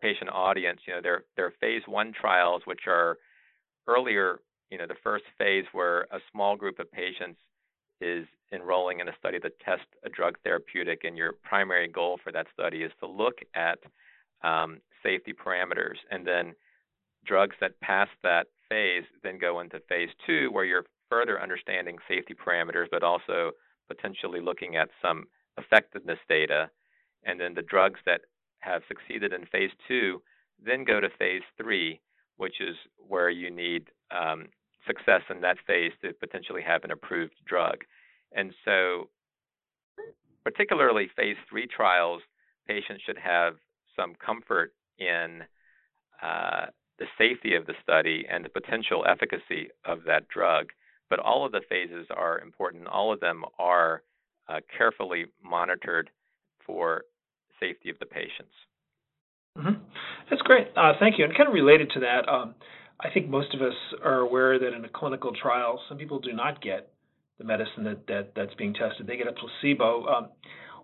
patient 0.00 0.30
audience, 0.32 0.80
you 0.86 0.94
know, 0.94 1.00
there 1.02 1.24
there 1.36 1.46
are 1.46 1.54
phase 1.60 1.82
one 1.86 2.12
trials 2.18 2.62
which 2.64 2.86
are 2.86 3.18
earlier, 3.86 4.40
you 4.70 4.78
know, 4.78 4.86
the 4.86 4.94
first 5.02 5.24
phase 5.38 5.64
where 5.72 6.02
a 6.12 6.18
small 6.30 6.56
group 6.56 6.78
of 6.78 6.90
patients 6.92 7.38
is 8.00 8.26
enrolling 8.52 9.00
in 9.00 9.08
a 9.08 9.16
study 9.18 9.38
to 9.38 9.50
test 9.64 9.86
a 10.04 10.08
drug 10.08 10.36
therapeutic, 10.44 11.04
and 11.04 11.16
your 11.16 11.34
primary 11.44 11.88
goal 11.88 12.18
for 12.22 12.32
that 12.32 12.46
study 12.52 12.82
is 12.82 12.92
to 13.00 13.06
look 13.06 13.38
at 13.54 13.78
um, 14.42 14.78
safety 15.02 15.32
parameters, 15.32 15.96
and 16.10 16.26
then 16.26 16.54
drugs 17.24 17.54
that 17.60 17.78
pass 17.80 18.08
that 18.22 18.46
phase 18.68 19.04
then 19.22 19.38
go 19.38 19.60
into 19.60 19.80
phase 19.88 20.08
two, 20.26 20.50
where 20.50 20.64
you're 20.64 20.84
further 21.08 21.40
understanding 21.40 21.98
safety 22.08 22.34
parameters, 22.34 22.86
but 22.90 23.02
also 23.02 23.52
potentially 23.88 24.40
looking 24.40 24.76
at 24.76 24.88
some 25.00 25.24
effectiveness 25.58 26.18
data, 26.28 26.70
and 27.24 27.40
then 27.40 27.54
the 27.54 27.62
drugs 27.62 28.00
that 28.06 28.22
have 28.60 28.82
succeeded 28.88 29.32
in 29.32 29.46
phase 29.46 29.70
two 29.88 30.22
then 30.64 30.84
go 30.84 31.00
to 31.00 31.08
phase 31.18 31.42
three, 31.60 32.00
which 32.36 32.60
is 32.60 32.76
where 33.08 33.30
you 33.30 33.50
need 33.50 33.88
um, 34.10 34.46
success 34.86 35.22
in 35.30 35.40
that 35.40 35.56
phase 35.66 35.92
to 36.02 36.12
potentially 36.14 36.62
have 36.62 36.84
an 36.84 36.90
approved 36.90 37.34
drug. 37.46 37.78
And 38.32 38.52
so, 38.64 39.08
particularly 40.44 41.10
phase 41.16 41.36
three 41.48 41.66
trials, 41.66 42.22
patients 42.66 43.02
should 43.04 43.18
have 43.18 43.54
some 43.96 44.14
comfort 44.24 44.72
in 44.98 45.42
uh, 46.22 46.66
the 46.98 47.06
safety 47.18 47.54
of 47.54 47.66
the 47.66 47.74
study 47.82 48.24
and 48.30 48.44
the 48.44 48.48
potential 48.48 49.04
efficacy 49.08 49.68
of 49.84 50.04
that 50.06 50.28
drug. 50.28 50.68
But 51.10 51.18
all 51.18 51.44
of 51.44 51.52
the 51.52 51.60
phases 51.68 52.06
are 52.14 52.40
important. 52.40 52.86
All 52.86 53.12
of 53.12 53.20
them 53.20 53.44
are 53.58 54.02
uh, 54.48 54.60
carefully 54.76 55.26
monitored 55.42 56.10
for 56.64 57.02
safety 57.62 57.90
of 57.90 57.98
the 58.00 58.06
patients. 58.06 58.54
Mm-hmm. 59.56 59.82
That's 60.30 60.42
great. 60.42 60.68
Uh, 60.76 60.92
thank 60.98 61.18
you. 61.18 61.24
And 61.24 61.36
kind 61.36 61.48
of 61.48 61.54
related 61.54 61.90
to 61.94 62.00
that, 62.00 62.28
um, 62.28 62.54
I 63.00 63.10
think 63.10 63.28
most 63.28 63.54
of 63.54 63.62
us 63.62 63.74
are 64.02 64.20
aware 64.20 64.58
that 64.58 64.74
in 64.74 64.84
a 64.84 64.88
clinical 64.88 65.32
trial, 65.40 65.80
some 65.88 65.98
people 65.98 66.18
do 66.18 66.32
not 66.32 66.62
get 66.62 66.90
the 67.38 67.44
medicine 67.44 67.84
that, 67.84 68.06
that 68.08 68.32
that's 68.34 68.54
being 68.54 68.74
tested. 68.74 69.06
They 69.06 69.16
get 69.16 69.26
a 69.26 69.32
placebo. 69.32 70.06
Um, 70.06 70.28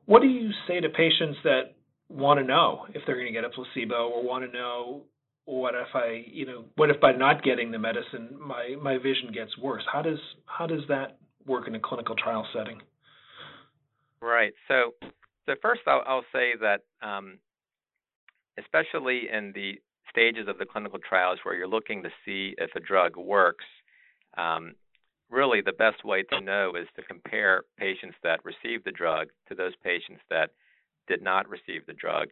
what 0.06 0.22
do 0.22 0.28
you 0.28 0.50
say 0.66 0.80
to 0.80 0.88
patients 0.88 1.38
that 1.44 1.74
want 2.08 2.40
to 2.40 2.46
know 2.46 2.86
if 2.94 3.02
they're 3.06 3.16
going 3.16 3.26
to 3.26 3.32
get 3.32 3.44
a 3.44 3.50
placebo 3.50 4.08
or 4.08 4.22
want 4.22 4.44
to 4.44 4.50
know 4.50 5.02
what 5.44 5.74
if 5.74 5.94
I, 5.94 6.24
you 6.30 6.44
know, 6.44 6.64
what 6.76 6.90
if 6.90 7.00
by 7.00 7.12
not 7.12 7.42
getting 7.42 7.70
the 7.70 7.78
medicine 7.78 8.36
my 8.38 8.76
my 8.80 8.98
vision 8.98 9.30
gets 9.32 9.56
worse? 9.56 9.82
How 9.90 10.02
does 10.02 10.18
how 10.44 10.66
does 10.66 10.82
that 10.88 11.18
work 11.46 11.68
in 11.68 11.74
a 11.74 11.80
clinical 11.80 12.14
trial 12.16 12.46
setting? 12.52 12.82
Right. 14.20 14.52
So, 14.66 14.94
so 15.48 15.54
first 15.62 15.80
I'll, 15.86 16.24
say 16.32 16.52
that, 16.60 16.82
um, 17.02 17.38
especially 18.58 19.28
in 19.32 19.52
the 19.54 19.80
stages 20.10 20.46
of 20.46 20.58
the 20.58 20.66
clinical 20.66 20.98
trials 20.98 21.38
where 21.42 21.54
you're 21.54 21.66
looking 21.66 22.02
to 22.02 22.10
see 22.24 22.54
if 22.58 22.70
a 22.76 22.80
drug 22.80 23.16
works, 23.16 23.64
um, 24.36 24.74
really 25.30 25.62
the 25.62 25.72
best 25.72 26.04
way 26.04 26.22
to 26.22 26.40
know 26.40 26.74
is 26.78 26.86
to 26.96 27.02
compare 27.02 27.62
patients 27.78 28.16
that 28.22 28.44
received 28.44 28.84
the 28.84 28.92
drug 28.92 29.28
to 29.48 29.54
those 29.54 29.72
patients 29.82 30.20
that 30.28 30.50
did 31.06 31.22
not 31.22 31.48
receive 31.48 31.86
the 31.86 31.94
drug, 31.94 32.28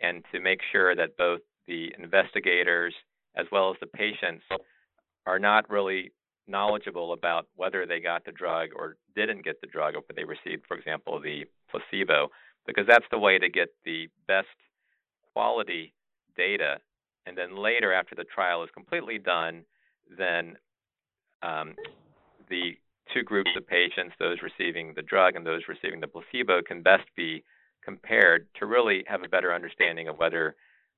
and 0.00 0.24
to 0.32 0.40
make 0.40 0.60
sure 0.70 0.94
that 0.94 1.16
both 1.16 1.40
the 1.66 1.92
investigators 1.98 2.94
as 3.36 3.46
well 3.50 3.70
as 3.70 3.76
the 3.80 3.86
patients 3.86 4.44
are 5.26 5.38
not 5.38 5.68
really 5.68 6.12
knowledgeable 6.46 7.12
about 7.12 7.46
whether 7.56 7.86
they 7.86 8.00
got 8.00 8.24
the 8.24 8.32
drug 8.32 8.70
or 8.74 8.96
didn't 9.14 9.44
get 9.44 9.60
the 9.60 9.66
drug, 9.66 9.94
or 9.94 10.02
they 10.14 10.24
received, 10.24 10.64
for 10.66 10.76
example, 10.76 11.20
the 11.20 11.44
placebo, 11.70 12.28
because 12.66 12.86
that's 12.86 13.04
the 13.10 13.18
way 13.18 13.38
to 13.38 13.48
get 13.48 13.68
the 13.84 14.08
best 14.26 14.48
quality 15.32 15.92
data. 16.36 16.78
And 17.26 17.36
then 17.36 17.56
later, 17.56 17.92
after 17.92 18.14
the 18.14 18.24
trial 18.24 18.62
is 18.64 18.70
completely 18.74 19.18
done, 19.18 19.64
then 20.16 20.56
um, 21.42 21.74
the 22.48 22.72
two 23.12 23.22
groups 23.22 23.50
of 23.56 23.66
patients, 23.66 24.14
those 24.18 24.38
receiving 24.42 24.92
the 24.94 25.02
drug 25.02 25.36
and 25.36 25.46
those 25.46 25.62
receiving 25.68 26.00
the 26.00 26.08
placebo, 26.08 26.62
can 26.62 26.82
best 26.82 27.04
be 27.16 27.42
compared 27.84 28.46
to 28.58 28.66
really 28.66 29.04
have 29.06 29.22
a 29.24 29.28
better 29.28 29.54
understanding 29.54 30.08
of 30.08 30.18
whether 30.18 30.54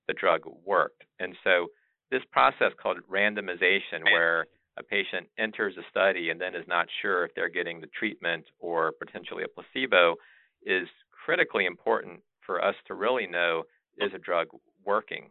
the 0.08 0.14
drug 0.14 0.42
worked. 0.64 1.04
And 1.18 1.34
so, 1.44 1.68
this 2.10 2.22
process 2.30 2.72
called 2.80 2.98
randomization, 3.10 4.04
where 4.04 4.46
a 4.76 4.82
patient 4.82 5.28
enters 5.38 5.74
a 5.78 5.82
study 5.90 6.30
and 6.30 6.40
then 6.40 6.54
is 6.54 6.66
not 6.68 6.86
sure 7.00 7.24
if 7.24 7.34
they're 7.34 7.48
getting 7.48 7.80
the 7.80 7.86
treatment 7.98 8.44
or 8.58 8.92
potentially 8.92 9.44
a 9.44 9.48
placebo, 9.48 10.16
is 10.64 10.88
critically 11.24 11.66
important 11.66 12.20
for 12.44 12.64
us 12.64 12.74
to 12.86 12.94
really 12.94 13.26
know 13.26 13.64
is 13.98 14.12
a 14.14 14.18
drug 14.18 14.48
working. 14.84 15.30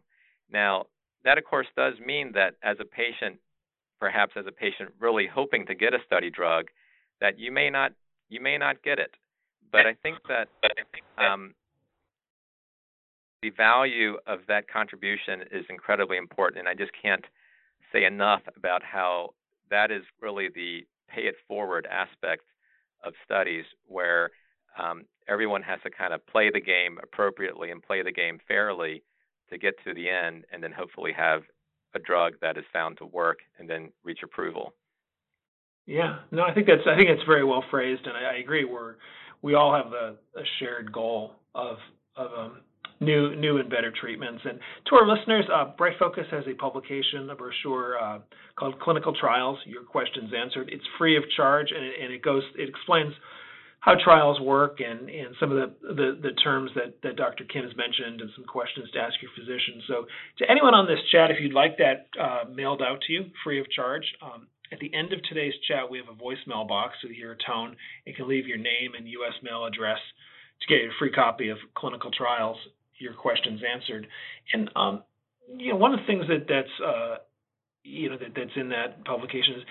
Now, 0.52 0.86
that 1.24 1.38
of 1.38 1.44
course 1.44 1.68
does 1.76 1.94
mean 2.06 2.32
that 2.34 2.56
as 2.64 2.78
a 2.80 2.86
patient, 2.86 3.40
perhaps 4.00 4.34
as 4.38 4.46
a 4.48 4.52
patient 4.52 4.92
really 5.00 5.28
hoping 5.28 5.66
to 5.68 5.76
get 5.76 5.94
a 5.94 6.00
study 6.06 6.30
drug, 6.30 6.66
that 7.20 7.38
you 7.38 7.52
may 7.52 7.70
not 7.70 7.92
you 8.30 8.42
may 8.42 8.58
not 8.58 8.82
get 8.84 8.98
it. 9.00 9.12
But 9.72 9.86
I 9.86 9.94
think 10.02 10.18
that 10.28 10.48
um, 11.18 11.54
the 13.42 13.52
value 13.52 14.18
of 14.28 14.40
that 14.48 14.70
contribution 14.70 15.42
is 15.52 15.66
incredibly 15.70 16.18
important, 16.18 16.60
and 16.60 16.68
I 16.68 16.74
just 16.74 16.92
can't 17.02 17.24
say 17.94 18.06
enough 18.06 18.42
about 18.58 18.84
how 18.84 19.34
that 19.70 19.92
is 19.92 20.04
really 20.22 20.50
the 20.54 20.86
pay 21.10 21.24
it 21.24 21.36
forward 21.48 21.88
aspect 21.92 22.44
of 23.04 23.14
studies 23.26 23.66
where 23.88 24.30
um, 24.78 25.04
everyone 25.28 25.62
has 25.64 25.80
to 25.84 25.90
kind 25.90 26.14
of 26.14 26.26
play 26.28 26.50
the 26.52 26.62
game 26.62 26.98
appropriately 27.02 27.72
and 27.72 27.82
play 27.82 28.02
the 28.02 28.12
game 28.12 28.40
fairly 28.48 29.04
to 29.50 29.58
get 29.58 29.74
to 29.84 29.94
the 29.94 30.10
end 30.10 30.46
and 30.52 30.64
then 30.64 30.72
hopefully 30.72 31.12
have 31.16 31.44
a 31.94 32.00
drug 32.00 32.34
that 32.42 32.58
is 32.58 32.64
found 32.72 32.98
to 32.98 33.06
work 33.06 33.40
and 33.60 33.70
then 33.70 33.92
reach 34.04 34.20
approval. 34.24 34.74
Yeah, 35.88 36.20
no, 36.32 36.44
I 36.44 36.54
think 36.54 36.68
that's 36.68 36.88
I 36.88 36.96
think 36.96 37.10
it's 37.10 37.24
very 37.26 37.44
well 37.44 37.64
phrased, 37.70 38.06
and 38.06 38.16
I, 38.16 38.36
I 38.36 38.38
agree. 38.38 38.66
We're 38.66 38.96
we 39.42 39.56
all 39.56 39.74
have 39.74 39.94
a, 39.94 40.16
a 40.40 40.44
shared 40.60 40.92
goal 40.92 41.36
of 41.56 41.78
of 42.16 42.30
um, 42.38 42.62
new 43.00 43.36
new 43.36 43.58
and 43.58 43.70
better 43.70 43.92
treatments. 44.00 44.42
And 44.46 44.60
to 44.88 44.96
our 44.96 45.08
listeners, 45.08 45.46
uh, 45.54 45.72
Bright 45.78 45.98
Focus 46.00 46.26
has 46.32 46.46
a 46.48 46.54
publication, 46.54 47.30
a 47.30 47.36
brochure 47.36 48.00
uh, 48.02 48.20
called 48.56 48.80
Clinical 48.80 49.14
Trials: 49.14 49.58
Your 49.66 49.84
Questions 49.84 50.32
Answered. 50.38 50.70
It's 50.72 50.86
free 50.98 51.18
of 51.18 51.24
charge, 51.36 51.72
and 51.76 51.84
it, 51.84 51.96
and 52.02 52.14
it 52.14 52.22
goes 52.22 52.44
it 52.58 52.70
explains 52.70 53.14
how 53.82 53.96
trials 54.02 54.40
work 54.40 54.80
and, 54.80 55.10
and 55.10 55.36
some 55.40 55.52
of 55.52 55.58
the, 55.58 55.94
the, 55.94 56.20
the 56.22 56.32
terms 56.42 56.72
that, 56.76 57.02
that 57.04 57.18
Dr. 57.18 57.44
Kim 57.46 57.64
has 57.64 57.76
mentioned 57.76 58.22
and 58.22 58.30
some 58.36 58.46
questions 58.46 58.90
to 58.92 59.00
ask 59.00 59.16
your 59.22 59.32
physician. 59.38 59.82
So 59.88 60.06
to 60.38 60.50
anyone 60.50 60.74
on 60.74 60.88
this 60.88 61.00
chat, 61.12 61.32
if 61.32 61.38
you'd 61.42 61.54
like 61.54 61.78
that 61.78 62.08
uh, 62.20 62.50
mailed 62.50 62.82
out 62.82 63.02
to 63.08 63.14
you 63.14 63.26
free 63.44 63.60
of 63.60 63.70
charge, 63.72 64.06
um, 64.22 64.48
at 64.72 64.80
the 64.80 64.94
end 64.94 65.12
of 65.12 65.20
today's 65.24 65.54
chat, 65.68 65.90
we 65.90 65.98
have 65.98 66.08
a 66.08 66.16
voicemail 66.16 66.66
box 66.68 66.96
so 67.02 67.10
you 67.10 67.16
hear 67.16 67.34
a 67.34 67.44
tone. 67.46 67.76
You 68.06 68.14
can 68.14 68.30
leave 68.30 68.48
your 68.48 68.58
name 68.58 68.94
and 68.98 69.08
U.S. 69.08 69.34
mail 69.44 69.66
address 69.66 70.00
to 70.62 70.68
get 70.68 70.86
a 70.86 70.90
free 70.98 71.12
copy 71.12 71.50
of 71.50 71.58
Clinical 71.76 72.12
Trials 72.12 72.58
your 73.02 73.14
questions 73.14 73.62
answered. 73.68 74.08
And 74.54 74.70
um, 74.76 75.04
you 75.58 75.72
know, 75.72 75.76
one 75.76 75.94
of 75.94 76.00
the 76.00 76.06
things 76.06 76.26
that 76.28 76.46
that's 76.48 76.76
uh, 76.86 77.16
you 77.84 78.10
know 78.10 78.18
that, 78.18 78.34
that's 78.36 78.56
in 78.56 78.70
that 78.70 79.04
publication 79.06 79.56
is 79.58 79.64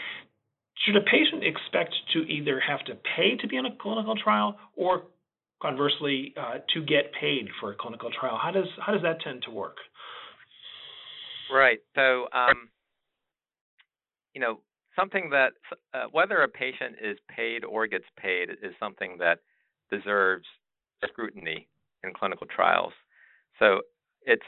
should 0.80 0.96
a 0.96 1.00
patient 1.02 1.44
expect 1.44 1.94
to 2.12 2.20
either 2.20 2.60
have 2.60 2.84
to 2.84 2.94
pay 3.16 3.36
to 3.36 3.48
be 3.48 3.56
in 3.56 3.66
a 3.66 3.76
clinical 3.76 4.16
trial 4.16 4.56
or 4.76 5.04
conversely 5.60 6.32
uh, 6.40 6.58
to 6.72 6.82
get 6.82 7.12
paid 7.18 7.48
for 7.60 7.72
a 7.72 7.74
clinical 7.74 8.10
trial? 8.10 8.38
How 8.42 8.50
does 8.50 8.68
how 8.84 8.92
does 8.92 9.02
that 9.02 9.20
tend 9.20 9.42
to 9.42 9.50
work? 9.50 9.76
Right. 11.52 11.78
So 11.94 12.28
um, 12.32 12.70
you 14.34 14.40
know 14.40 14.60
something 14.98 15.30
that 15.30 15.52
uh, 15.92 16.04
whether 16.12 16.42
a 16.42 16.48
patient 16.48 16.96
is 17.02 17.18
paid 17.34 17.64
or 17.64 17.86
gets 17.86 18.04
paid 18.16 18.50
is 18.50 18.74
something 18.78 19.16
that 19.18 19.40
deserves 19.90 20.46
scrutiny 21.08 21.68
in 22.04 22.12
clinical 22.14 22.46
trials. 22.46 22.92
So 23.58 23.80
it's 24.22 24.42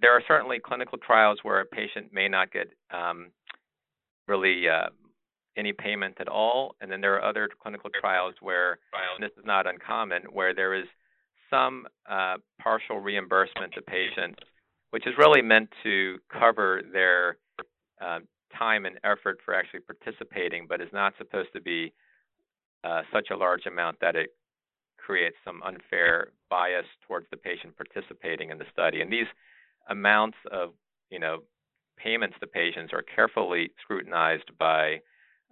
there 0.00 0.12
are 0.12 0.22
certainly 0.26 0.58
clinical 0.58 0.98
trials 0.98 1.38
where 1.42 1.60
a 1.60 1.66
patient 1.66 2.12
may 2.12 2.28
not 2.28 2.52
get 2.52 2.68
um, 2.92 3.30
really 4.26 4.68
uh, 4.68 4.88
any 5.56 5.72
payment 5.72 6.16
at 6.20 6.28
all, 6.28 6.74
and 6.80 6.90
then 6.90 7.00
there 7.00 7.14
are 7.14 7.24
other 7.24 7.48
clinical 7.62 7.90
trials 8.00 8.34
where 8.40 8.78
this 9.20 9.30
is 9.38 9.44
not 9.44 9.66
uncommon, 9.66 10.22
where 10.32 10.54
there 10.54 10.74
is 10.74 10.86
some 11.50 11.86
uh, 12.10 12.36
partial 12.60 12.98
reimbursement 13.00 13.72
to 13.74 13.82
patients, 13.82 14.38
which 14.90 15.06
is 15.06 15.14
really 15.18 15.42
meant 15.42 15.68
to 15.82 16.18
cover 16.28 16.82
their 16.92 17.36
uh, 18.00 18.18
time 18.56 18.86
and 18.86 18.98
effort 19.04 19.38
for 19.44 19.54
actually 19.54 19.80
participating, 19.80 20.66
but 20.68 20.80
is 20.80 20.88
not 20.92 21.12
supposed 21.18 21.52
to 21.52 21.60
be 21.60 21.92
uh, 22.82 23.02
such 23.12 23.28
a 23.30 23.36
large 23.36 23.66
amount 23.66 23.98
that 24.00 24.16
it 24.16 24.30
creates 24.96 25.36
some 25.44 25.62
unfair 25.62 26.28
bias 26.50 26.86
towards 27.06 27.26
the 27.30 27.36
patient 27.36 27.76
participating 27.76 28.50
in 28.50 28.58
the 28.58 28.64
study. 28.72 29.00
And 29.00 29.12
these 29.12 29.26
amounts 29.88 30.38
of, 30.50 30.70
you 31.10 31.18
know, 31.18 31.38
payments 31.96 32.36
to 32.40 32.46
patients 32.46 32.92
are 32.92 33.02
carefully 33.02 33.70
scrutinized 33.82 34.50
by 34.58 35.00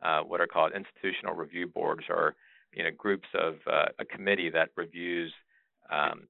uh, 0.02 0.20
what 0.20 0.40
are 0.40 0.46
called 0.46 0.72
institutional 0.74 1.34
review 1.34 1.66
boards, 1.66 2.04
or 2.08 2.34
you 2.72 2.82
know, 2.84 2.90
groups 2.96 3.28
of 3.34 3.54
uh, 3.70 3.86
a 3.98 4.04
committee 4.04 4.50
that 4.50 4.70
reviews 4.76 5.32
um, 5.90 6.22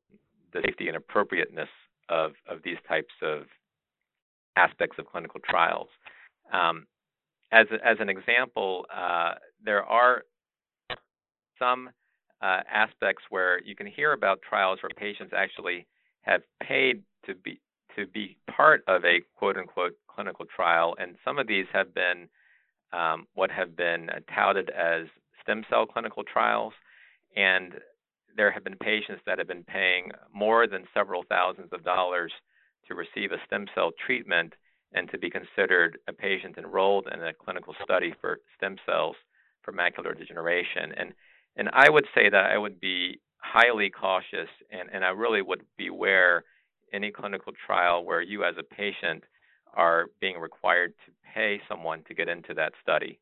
the 0.53 0.61
safety 0.65 0.89
and 0.89 0.97
appropriateness 0.97 1.69
of 2.09 2.33
of 2.49 2.59
these 2.65 2.79
types 2.89 3.15
of 3.23 3.45
aspects 4.57 4.99
of 4.99 5.07
clinical 5.07 5.41
trials. 5.49 5.89
Um, 6.53 6.87
as 7.53 7.67
as 7.85 7.97
an 8.01 8.09
example, 8.09 8.87
uh, 8.95 9.35
there 9.65 9.85
are 9.85 10.25
some 11.59 11.91
uh, 12.43 12.61
aspects 12.71 13.23
where 13.31 13.63
you 13.63 13.77
can 13.77 13.87
hear 13.87 14.13
about 14.13 14.41
trials 14.43 14.81
where 14.83 14.91
patients 14.97 15.33
actually 15.37 15.87
have 16.23 16.43
paid 16.63 17.03
to 17.27 17.35
be 17.35 17.61
to 17.97 18.07
be 18.07 18.37
part 18.51 18.83
of 18.89 19.05
a 19.05 19.21
quote 19.37 19.57
unquote 19.57 19.97
clinical 20.09 20.45
trial, 20.55 20.97
and 20.99 21.17
some 21.25 21.39
of 21.39 21.47
these 21.47 21.67
have 21.73 21.95
been 21.95 22.29
um, 22.93 23.27
what 23.35 23.51
have 23.51 23.77
been 23.77 24.09
touted 24.35 24.71
as 24.71 25.07
stem 25.43 25.65
cell 25.69 25.87
clinical 25.87 26.23
trials, 26.23 26.73
and 27.37 27.75
there 28.37 28.51
have 28.51 28.65
been 28.65 28.77
patients 28.77 29.23
that 29.27 29.39
have 29.39 29.49
been 29.49 29.65
paying 29.65 30.11
more 30.33 30.67
than 30.67 30.85
several 30.95 31.25
thousands 31.29 31.69
of 31.73 31.85
dollars 31.85 32.33
to 32.89 32.95
receive 32.95 33.33
a 33.33 33.45
stem 33.47 33.67
cell 33.75 33.91
treatment 34.07 34.55
and 34.95 35.11
to 35.11 35.19
be 35.19 35.31
considered 35.31 35.99
a 36.09 36.13
patient 36.13 36.59
enrolled 36.59 37.09
in 37.13 37.23
a 37.23 37.33
clinical 37.33 37.75
study 37.83 38.15
for 38.21 38.39
stem 38.57 38.77
cells 38.87 39.17
for 39.63 39.73
macular 39.73 40.17
degeneration. 40.17 40.93
And 40.97 41.13
and 41.57 41.69
I 41.75 41.91
would 41.91 42.07
say 42.15 42.31
that 42.31 42.47
I 42.47 42.57
would 42.57 42.81
be 42.81 43.21
highly 43.37 43.91
cautious 43.91 44.49
and, 44.71 44.89
and 44.91 45.05
I 45.05 45.11
really 45.11 45.43
would 45.43 45.63
beware 45.77 46.45
any 46.95 47.11
clinical 47.11 47.53
trial 47.67 48.05
where 48.05 48.23
you 48.23 48.45
as 48.45 48.55
a 48.59 48.63
patient 48.63 49.25
are 49.75 50.07
being 50.21 50.39
required 50.39 50.95
to 51.07 51.13
pay 51.35 51.61
someone 51.69 52.03
to 52.09 52.15
get 52.15 52.29
into 52.29 52.55
that 52.55 52.73
study. 52.83 53.19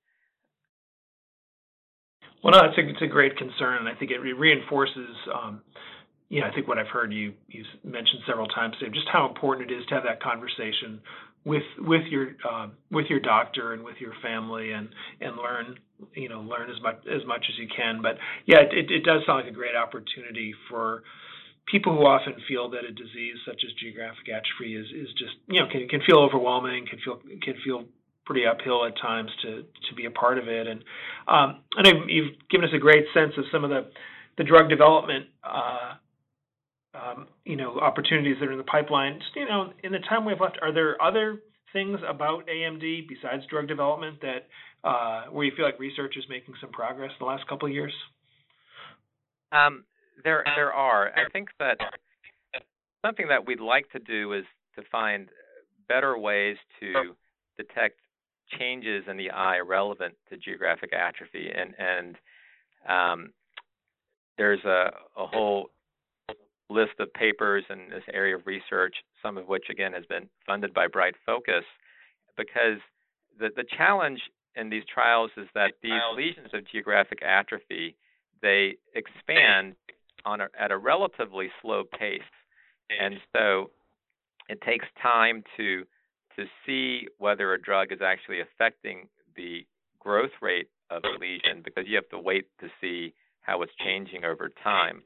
Well, 2.42 2.52
no, 2.52 2.68
it's 2.68 2.78
a, 2.78 2.88
it's 2.88 3.02
a 3.02 3.06
great 3.06 3.36
concern, 3.36 3.78
and 3.78 3.88
I 3.88 3.94
think 3.94 4.10
it 4.10 4.18
reinforces, 4.18 5.14
um, 5.34 5.60
you 6.30 6.40
know, 6.40 6.46
I 6.46 6.54
think 6.54 6.68
what 6.68 6.78
I've 6.78 6.88
heard 6.88 7.12
you 7.12 7.34
you 7.48 7.64
mentioned 7.84 8.22
several 8.26 8.46
times 8.48 8.76
today, 8.78 8.90
just 8.92 9.08
how 9.12 9.28
important 9.28 9.70
it 9.70 9.74
is 9.74 9.84
to 9.86 9.94
have 9.94 10.04
that 10.04 10.22
conversation 10.22 11.00
with 11.44 11.62
with 11.78 12.02
your 12.08 12.28
uh, 12.48 12.68
with 12.90 13.06
your 13.08 13.20
doctor 13.20 13.72
and 13.74 13.84
with 13.84 13.96
your 14.00 14.12
family 14.22 14.72
and 14.72 14.88
and 15.20 15.36
learn 15.36 15.76
you 16.14 16.28
know 16.28 16.40
learn 16.40 16.70
as 16.70 16.80
much 16.82 17.00
as 17.06 17.26
much 17.26 17.44
as 17.48 17.58
you 17.58 17.66
can. 17.74 18.00
But 18.02 18.16
yeah, 18.46 18.60
it, 18.60 18.90
it 18.90 19.04
does 19.04 19.22
sound 19.26 19.44
like 19.44 19.52
a 19.52 19.54
great 19.54 19.76
opportunity 19.76 20.54
for 20.68 21.02
people 21.70 21.96
who 21.96 22.06
often 22.06 22.34
feel 22.48 22.70
that 22.70 22.84
a 22.84 22.92
disease 22.92 23.36
such 23.46 23.62
as 23.64 23.72
geographic 23.80 24.28
atrophy 24.28 24.74
is 24.76 24.86
is 24.86 25.08
just 25.18 25.34
you 25.48 25.60
know 25.60 25.66
can 25.70 25.88
can 25.88 26.00
feel 26.06 26.18
overwhelming, 26.18 26.86
can 26.88 26.98
feel 27.04 27.20
can 27.42 27.54
feel 27.64 27.84
pretty 28.26 28.46
uphill 28.46 28.86
at 28.86 28.96
times 29.00 29.30
to 29.42 29.62
to 29.88 29.94
be 29.96 30.06
a 30.06 30.10
part 30.10 30.38
of 30.38 30.48
it. 30.48 30.66
And 30.66 30.80
um, 31.26 31.62
I 31.76 31.82
know 31.82 32.04
you've 32.06 32.34
given 32.50 32.68
us 32.68 32.74
a 32.74 32.78
great 32.78 33.06
sense 33.14 33.32
of 33.38 33.44
some 33.52 33.64
of 33.64 33.70
the 33.70 33.90
the 34.38 34.44
drug 34.44 34.68
development. 34.68 35.26
Uh, 35.44 35.94
um, 36.92 37.28
you 37.44 37.54
know, 37.54 37.78
opportunities 37.78 38.36
that 38.40 38.48
are 38.48 38.52
in 38.52 38.58
the 38.58 38.64
pipeline. 38.64 39.20
Just, 39.20 39.36
you 39.36 39.46
know, 39.46 39.72
in 39.84 39.92
the 39.92 40.00
time 40.00 40.24
we 40.24 40.32
have 40.32 40.40
left, 40.40 40.58
are 40.60 40.72
there 40.74 41.00
other 41.00 41.40
things 41.72 42.00
about 42.06 42.48
AMD 42.48 43.06
besides 43.08 43.44
drug 43.48 43.68
development 43.68 44.20
that 44.22 44.48
uh, 44.82 45.26
where 45.30 45.44
you 45.44 45.52
feel 45.56 45.64
like 45.64 45.78
research 45.78 46.16
is 46.16 46.24
making 46.28 46.54
some 46.60 46.70
progress 46.70 47.10
in 47.12 47.24
the 47.24 47.30
last 47.30 47.46
couple 47.46 47.68
of 47.68 47.74
years? 47.74 47.92
Um, 49.52 49.84
there, 50.24 50.44
there 50.56 50.72
are. 50.72 51.08
I 51.08 51.28
think 51.32 51.48
that 51.58 51.78
something 53.04 53.28
that 53.28 53.46
we'd 53.46 53.60
like 53.60 53.90
to 53.92 53.98
do 53.98 54.32
is 54.32 54.44
to 54.76 54.82
find 54.90 55.28
better 55.88 56.16
ways 56.18 56.56
to 56.80 57.14
detect 57.56 57.98
changes 58.58 59.04
in 59.08 59.16
the 59.16 59.30
eye 59.30 59.58
relevant 59.58 60.14
to 60.28 60.36
geographic 60.36 60.92
atrophy, 60.92 61.50
and 61.54 61.74
and 61.78 62.16
um, 62.88 63.32
there's 64.38 64.64
a, 64.64 64.90
a 65.16 65.26
whole 65.26 65.70
list 66.68 66.92
of 67.00 67.12
papers 67.14 67.64
in 67.68 67.90
this 67.90 68.04
area 68.12 68.36
of 68.36 68.46
research, 68.46 68.94
some 69.22 69.36
of 69.36 69.48
which 69.48 69.64
again 69.70 69.92
has 69.92 70.06
been 70.06 70.28
funded 70.46 70.72
by 70.72 70.86
Bright 70.86 71.14
Focus, 71.26 71.64
because 72.36 72.78
the 73.38 73.48
the 73.54 73.64
challenge 73.76 74.20
in 74.56 74.70
these 74.70 74.84
trials 74.92 75.30
is 75.36 75.46
that 75.54 75.72
these 75.82 75.92
lesions 76.16 76.48
of 76.52 76.68
geographic 76.70 77.22
atrophy 77.22 77.96
they 78.42 78.76
expand 78.94 79.74
on 80.24 80.40
a, 80.40 80.48
at 80.58 80.70
a 80.70 80.78
relatively 80.78 81.48
slow 81.62 81.84
pace, 81.98 82.20
and 83.00 83.16
so 83.36 83.70
it 84.48 84.60
takes 84.62 84.86
time 85.02 85.42
to 85.56 85.84
to 86.36 86.44
see 86.64 87.06
whether 87.18 87.52
a 87.52 87.60
drug 87.60 87.92
is 87.92 88.00
actually 88.02 88.40
affecting 88.40 89.08
the 89.36 89.66
growth 89.98 90.30
rate 90.40 90.68
of 90.90 91.02
a 91.04 91.18
lesion 91.20 91.62
because 91.64 91.84
you 91.86 91.96
have 91.96 92.08
to 92.08 92.18
wait 92.18 92.46
to 92.60 92.68
see 92.80 93.12
how 93.42 93.62
it's 93.62 93.72
changing 93.84 94.24
over 94.24 94.50
time. 94.62 95.02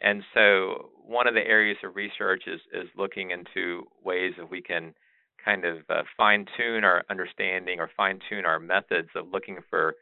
And 0.00 0.22
so 0.34 0.90
one 1.04 1.26
of 1.26 1.34
the 1.34 1.40
areas 1.40 1.78
of 1.82 1.96
research 1.96 2.44
is 2.46 2.60
is 2.72 2.88
looking 2.96 3.30
into 3.30 3.86
ways 4.04 4.34
that 4.38 4.50
we 4.50 4.60
can 4.60 4.94
kind 5.42 5.64
of 5.64 5.78
uh, 5.88 6.02
fine 6.16 6.44
tune 6.56 6.84
our 6.84 7.04
understanding 7.08 7.80
or 7.80 7.90
fine 7.96 8.18
tune 8.28 8.44
our 8.44 8.58
methods 8.58 9.08
of 9.14 9.28
looking 9.32 9.58
for 9.70 9.94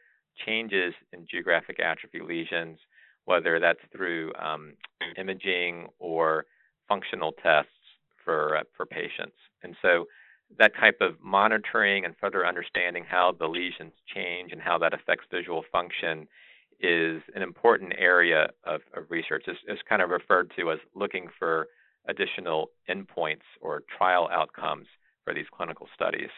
changes 0.45 0.93
in 1.13 1.25
geographic 1.29 1.79
atrophy 1.79 2.19
lesions 2.19 2.79
whether 3.25 3.59
that's 3.59 3.79
through 3.91 4.31
um, 4.35 4.73
imaging 5.17 5.87
or 5.99 6.45
functional 6.87 7.31
tests 7.43 7.69
for 8.23 8.57
uh, 8.57 8.63
for 8.75 8.85
patients. 8.85 9.37
And 9.63 9.75
so 9.81 10.05
that 10.59 10.75
type 10.79 10.97
of 11.01 11.15
monitoring 11.21 12.05
and 12.05 12.15
further 12.21 12.45
understanding 12.45 13.03
how 13.07 13.33
the 13.37 13.47
lesions 13.47 13.93
change 14.13 14.51
and 14.51 14.61
how 14.61 14.77
that 14.77 14.93
affects 14.93 15.25
visual 15.31 15.63
function 15.71 16.27
is 16.79 17.21
an 17.33 17.41
important 17.41 17.93
area 17.97 18.49
of, 18.65 18.81
of 18.95 19.09
research. 19.09 19.43
It's, 19.47 19.59
it's 19.67 19.81
kind 19.87 20.01
of 20.01 20.09
referred 20.09 20.51
to 20.57 20.71
as 20.71 20.79
looking 20.93 21.27
for 21.39 21.67
additional 22.07 22.69
endpoints 22.89 23.47
or 23.61 23.83
trial 23.97 24.29
outcomes 24.31 24.85
for 25.23 25.33
these 25.33 25.45
clinical 25.51 25.87
studies. 25.95 26.29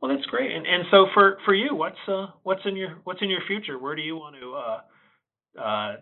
Well, 0.00 0.14
that's 0.14 0.26
great. 0.26 0.50
And 0.52 0.66
and 0.66 0.84
so 0.90 1.06
for 1.12 1.38
for 1.44 1.54
you, 1.54 1.74
what's 1.74 1.98
uh 2.08 2.28
what's 2.44 2.62
in 2.64 2.76
your 2.76 2.98
what's 3.04 3.20
in 3.20 3.28
your 3.28 3.42
future? 3.46 3.78
Where 3.78 3.94
do 3.94 4.02
you 4.02 4.16
want 4.16 4.36
to 4.40 4.54
uh 4.54 4.80
uh, 5.60 5.96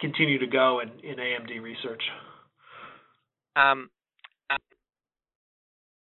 continue 0.00 0.38
to 0.38 0.46
go 0.46 0.80
in, 0.80 0.88
in 1.08 1.16
AMD 1.16 1.62
research? 1.62 2.02
Um, 3.56 3.90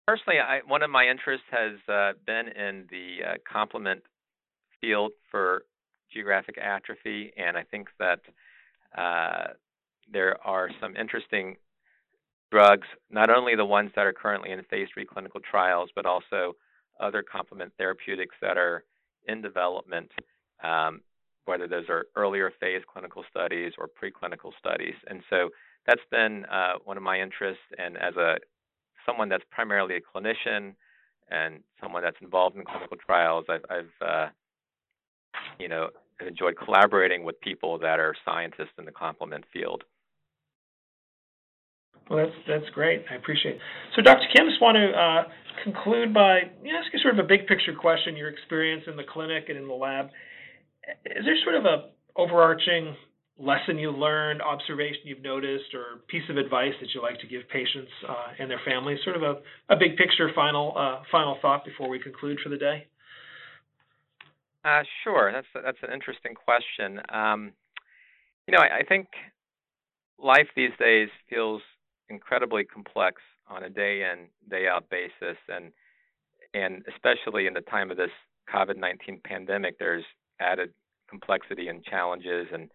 personally, 0.06 0.40
I, 0.40 0.60
one 0.66 0.82
of 0.82 0.90
my 0.90 1.06
interests 1.06 1.46
has 1.50 1.72
uh, 1.88 2.12
been 2.26 2.48
in 2.48 2.86
the 2.90 3.18
uh, 3.26 3.34
complement 3.50 4.02
field 4.80 5.12
for 5.30 5.64
geographic 6.12 6.58
atrophy, 6.58 7.32
and 7.36 7.56
I 7.56 7.64
think 7.64 7.88
that 7.98 8.20
uh, 8.96 9.52
there 10.12 10.36
are 10.46 10.68
some 10.80 10.96
interesting 10.96 11.56
drugs, 12.50 12.86
not 13.10 13.30
only 13.30 13.56
the 13.56 13.64
ones 13.64 13.90
that 13.96 14.06
are 14.06 14.12
currently 14.12 14.50
in 14.50 14.62
phase 14.64 14.88
three 14.92 15.06
clinical 15.06 15.40
trials, 15.40 15.90
but 15.94 16.04
also 16.04 16.54
other 17.00 17.22
complement 17.22 17.72
therapeutics 17.78 18.36
that 18.42 18.58
are 18.58 18.84
in 19.26 19.40
development 19.40 20.10
um, 20.62 21.00
whether 21.44 21.66
those 21.66 21.88
are 21.88 22.06
earlier 22.16 22.52
phase 22.60 22.82
clinical 22.90 23.24
studies 23.30 23.72
or 23.78 23.88
preclinical 23.88 24.52
studies. 24.58 24.94
And 25.08 25.22
so 25.28 25.50
that's 25.86 26.02
been 26.10 26.44
uh, 26.46 26.74
one 26.84 26.96
of 26.96 27.02
my 27.02 27.20
interests. 27.20 27.62
And 27.78 27.96
as 27.96 28.16
a 28.16 28.36
someone 29.06 29.28
that's 29.28 29.44
primarily 29.50 29.96
a 29.96 30.00
clinician 30.00 30.74
and 31.30 31.60
someone 31.82 32.02
that's 32.02 32.16
involved 32.20 32.56
in 32.56 32.64
clinical 32.64 32.96
trials, 33.04 33.44
I've, 33.48 33.64
I've 33.70 34.06
uh, 34.06 34.26
you 35.58 35.68
know 35.68 35.88
enjoyed 36.24 36.56
collaborating 36.56 37.24
with 37.24 37.40
people 37.40 37.78
that 37.78 37.98
are 37.98 38.14
scientists 38.24 38.74
in 38.78 38.84
the 38.84 38.92
complement 38.92 39.44
field. 39.52 39.84
Well, 42.08 42.24
that's 42.24 42.36
that's 42.46 42.70
great. 42.74 43.04
I 43.10 43.14
appreciate 43.14 43.56
it. 43.56 43.60
So, 43.96 44.02
Dr. 44.02 44.26
Kim, 44.34 44.48
just 44.48 44.60
want 44.60 44.76
to 44.76 44.90
uh, 44.90 45.22
conclude 45.64 46.12
by 46.12 46.40
you 46.62 46.72
know, 46.72 46.78
ask 46.78 46.92
you 46.92 46.98
sort 47.00 47.18
of 47.18 47.24
a 47.24 47.28
big 47.28 47.46
picture 47.46 47.74
question: 47.74 48.16
your 48.16 48.28
experience 48.28 48.84
in 48.86 48.96
the 48.96 49.04
clinic 49.04 49.46
and 49.48 49.58
in 49.58 49.66
the 49.66 49.74
lab 49.74 50.10
is 51.06 51.24
there 51.24 51.36
sort 51.44 51.56
of 51.56 51.64
a 51.64 51.90
overarching 52.16 52.94
lesson 53.38 53.78
you 53.78 53.90
learned, 53.90 54.42
observation 54.42 55.00
you've 55.04 55.22
noticed, 55.22 55.74
or 55.74 56.00
piece 56.08 56.22
of 56.28 56.36
advice 56.36 56.74
that 56.80 56.88
you 56.94 57.02
like 57.02 57.18
to 57.20 57.26
give 57.26 57.42
patients 57.48 57.90
uh, 58.08 58.28
and 58.38 58.50
their 58.50 58.60
families? 58.64 58.98
Sort 59.04 59.16
of 59.16 59.22
a, 59.22 59.34
a 59.72 59.76
big 59.76 59.96
picture 59.96 60.30
final 60.34 60.74
uh, 60.76 61.02
final 61.10 61.38
thought 61.40 61.64
before 61.64 61.88
we 61.88 61.98
conclude 61.98 62.38
for 62.42 62.48
the 62.48 62.56
day. 62.56 62.86
Uh, 64.64 64.82
sure, 65.02 65.32
that's 65.32 65.46
that's 65.54 65.78
an 65.82 65.92
interesting 65.92 66.34
question. 66.34 67.00
Um, 67.08 67.52
you 68.46 68.52
know, 68.52 68.60
I, 68.60 68.78
I 68.78 68.82
think 68.88 69.08
life 70.18 70.46
these 70.54 70.70
days 70.78 71.08
feels 71.28 71.62
incredibly 72.08 72.64
complex 72.64 73.20
on 73.48 73.64
a 73.64 73.70
day 73.70 74.02
in 74.02 74.28
day 74.48 74.68
out 74.68 74.88
basis, 74.90 75.38
and 75.48 75.72
and 76.54 76.84
especially 76.94 77.46
in 77.46 77.54
the 77.54 77.60
time 77.62 77.90
of 77.90 77.96
this 77.96 78.10
COVID-19 78.52 79.22
pandemic, 79.24 79.78
there's 79.78 80.04
added 80.40 80.72
complexity 81.08 81.68
and 81.68 81.84
challenges 81.84 82.46
and 82.52 82.70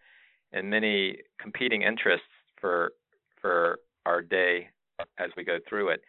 and 0.52 0.70
many 0.70 1.18
competing 1.40 1.82
interests 1.82 2.26
for 2.60 2.92
for 3.40 3.80
our 4.06 4.22
day 4.22 4.68
as 5.18 5.30
we 5.36 5.44
go 5.44 5.58
through 5.68 5.90
it. 5.90 6.02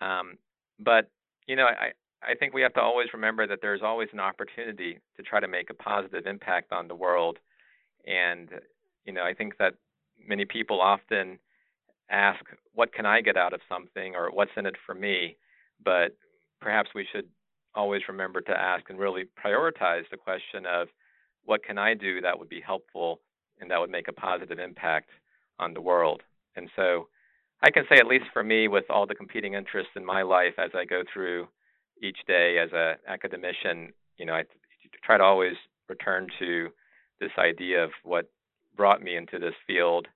Um, 0.00 0.38
but 0.78 1.10
you 1.46 1.56
know, 1.56 1.66
I 1.66 1.92
I 2.22 2.34
think 2.34 2.54
we 2.54 2.62
have 2.62 2.74
to 2.74 2.80
always 2.80 3.08
remember 3.12 3.46
that 3.46 3.58
there's 3.62 3.82
always 3.82 4.08
an 4.12 4.20
opportunity 4.20 4.98
to 5.16 5.22
try 5.22 5.40
to 5.40 5.48
make 5.48 5.70
a 5.70 5.74
positive 5.74 6.26
impact 6.26 6.72
on 6.72 6.88
the 6.88 6.94
world. 6.94 7.38
And 8.06 8.48
you 9.04 9.12
know, 9.12 9.24
I 9.24 9.34
think 9.34 9.58
that 9.58 9.74
many 10.26 10.44
people 10.44 10.80
often 10.80 11.38
ask, 12.10 12.44
"What 12.74 12.92
can 12.92 13.06
I 13.06 13.20
get 13.20 13.36
out 13.36 13.52
of 13.52 13.60
something?" 13.68 14.14
or 14.14 14.30
"What's 14.30 14.56
in 14.56 14.66
it 14.66 14.76
for 14.86 14.94
me?" 14.94 15.36
But 15.84 16.16
perhaps 16.60 16.90
we 16.94 17.06
should 17.10 17.28
always 17.74 18.02
remember 18.08 18.40
to 18.42 18.52
ask 18.52 18.88
and 18.90 18.98
really 18.98 19.24
prioritize 19.44 20.04
the 20.10 20.16
question 20.16 20.66
of 20.66 20.88
what 21.44 21.64
can 21.64 21.78
I 21.78 21.94
do 21.94 22.20
that 22.20 22.38
would 22.38 22.48
be 22.48 22.60
helpful 22.60 23.20
and 23.60 23.70
that 23.70 23.80
would 23.80 23.90
make 23.90 24.08
a 24.08 24.12
positive 24.12 24.58
impact 24.58 25.10
on 25.58 25.74
the 25.74 25.80
world. 25.80 26.22
And 26.56 26.68
so 26.76 27.08
I 27.62 27.70
can 27.70 27.84
say, 27.88 27.96
at 27.96 28.06
least 28.06 28.24
for 28.32 28.42
me, 28.42 28.68
with 28.68 28.84
all 28.90 29.06
the 29.06 29.14
competing 29.14 29.54
interests 29.54 29.92
in 29.96 30.04
my 30.04 30.22
life 30.22 30.54
as 30.58 30.70
I 30.74 30.84
go 30.84 31.02
through 31.12 31.48
each 32.02 32.18
day 32.26 32.58
as 32.58 32.70
an 32.72 32.96
academician, 33.06 33.92
you 34.18 34.26
know, 34.26 34.34
I 34.34 34.44
try 35.04 35.16
to 35.16 35.24
always 35.24 35.54
return 35.88 36.26
to 36.40 36.70
this 37.20 37.30
idea 37.38 37.84
of 37.84 37.90
what 38.02 38.30
brought 38.76 39.02
me 39.02 39.16
into 39.16 39.38
this 39.38 39.54
field, 39.66 40.08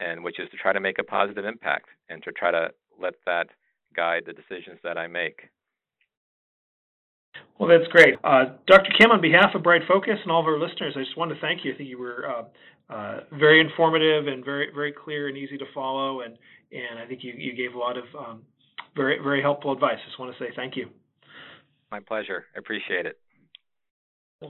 and 0.00 0.24
which 0.24 0.40
is 0.40 0.48
to 0.50 0.56
try 0.56 0.72
to 0.72 0.80
make 0.80 0.98
a 0.98 1.04
positive 1.04 1.44
impact 1.44 1.86
and 2.08 2.22
to 2.22 2.32
try 2.32 2.50
to 2.50 2.70
let 3.00 3.14
that 3.26 3.48
guide 3.94 4.22
the 4.26 4.32
decisions 4.32 4.78
that 4.82 4.96
I 4.96 5.06
make. 5.06 5.50
Well, 7.58 7.68
that's 7.68 7.90
great. 7.90 8.14
Uh, 8.24 8.56
Dr. 8.66 8.90
Kim, 8.98 9.10
on 9.10 9.20
behalf 9.20 9.54
of 9.54 9.62
BrightFocus 9.62 10.20
and 10.22 10.30
all 10.30 10.40
of 10.40 10.46
our 10.46 10.58
listeners, 10.58 10.94
I 10.96 11.00
just 11.00 11.16
want 11.16 11.32
to 11.32 11.40
thank 11.40 11.64
you. 11.64 11.72
I 11.72 11.76
think 11.76 11.88
you 11.88 11.98
were 11.98 12.24
uh, 12.28 12.92
uh, 12.92 13.20
very 13.38 13.60
informative 13.60 14.26
and 14.26 14.44
very 14.44 14.68
very 14.74 14.92
clear 14.92 15.28
and 15.28 15.36
easy 15.36 15.56
to 15.58 15.64
follow, 15.72 16.22
and 16.22 16.36
and 16.72 16.98
I 16.98 17.06
think 17.06 17.22
you, 17.22 17.32
you 17.36 17.54
gave 17.54 17.74
a 17.74 17.78
lot 17.78 17.96
of 17.96 18.04
um, 18.18 18.42
very 18.96 19.18
very 19.22 19.40
helpful 19.40 19.72
advice. 19.72 19.98
I 20.02 20.06
just 20.08 20.18
want 20.18 20.36
to 20.36 20.44
say 20.44 20.50
thank 20.56 20.76
you. 20.76 20.88
My 21.90 22.00
pleasure. 22.00 22.46
I 22.56 22.58
appreciate 22.58 23.06
it. 23.06 23.18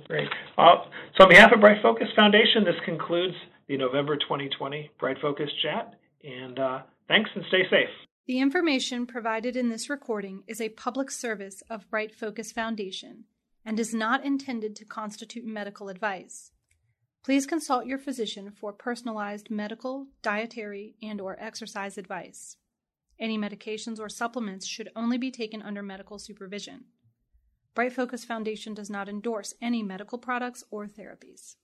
Great. 0.09 0.29
Uh, 0.59 0.85
so 1.17 1.25
on 1.25 1.29
behalf 1.29 1.53
of 1.53 1.61
BrightFocus 1.61 2.15
Foundation, 2.17 2.65
this 2.65 2.75
concludes 2.85 3.35
the 3.69 3.77
November 3.77 4.17
2020 4.17 4.91
BrightFocus 5.01 5.49
chat. 5.63 5.95
And 6.25 6.59
uh, 6.59 6.79
thanks 7.09 7.31
and 7.35 7.45
stay 7.49 7.63
safe. 7.71 7.89
The 8.27 8.41
information 8.41 9.07
provided 9.07 9.55
in 9.55 9.69
this 9.69 9.91
recording 9.91 10.45
is 10.47 10.59
a 10.59 10.71
public 10.71 11.11
service 11.11 11.63
of 11.69 11.91
BrightFocus 11.91 12.55
Foundation 12.55 13.25
and 13.67 13.79
is 13.79 13.93
not 13.93 14.25
intended 14.25 14.75
to 14.77 14.87
constitute 14.87 15.45
medical 15.45 15.91
advice. 15.91 16.51
Please 17.23 17.45
consult 17.45 17.85
your 17.85 17.99
physician 17.99 18.51
for 18.51 18.73
personalized 18.73 19.51
medical, 19.51 20.07
dietary, 20.23 20.95
and 21.03 21.21
or 21.21 21.37
exercise 21.39 21.99
advice. 21.99 22.57
Any 23.21 23.37
medications 23.37 24.01
or 24.01 24.09
supplements 24.09 24.67
should 24.67 24.89
only 24.97 25.19
be 25.19 25.31
taken 25.31 25.61
under 25.61 25.83
medical 25.83 26.19
supervision. 26.19 26.85
BrightFocus 27.77 28.25
Foundation 28.25 28.73
does 28.73 28.89
not 28.89 29.07
endorse 29.07 29.53
any 29.61 29.83
medical 29.83 30.17
products 30.17 30.65
or 30.71 30.87
therapies. 30.87 31.57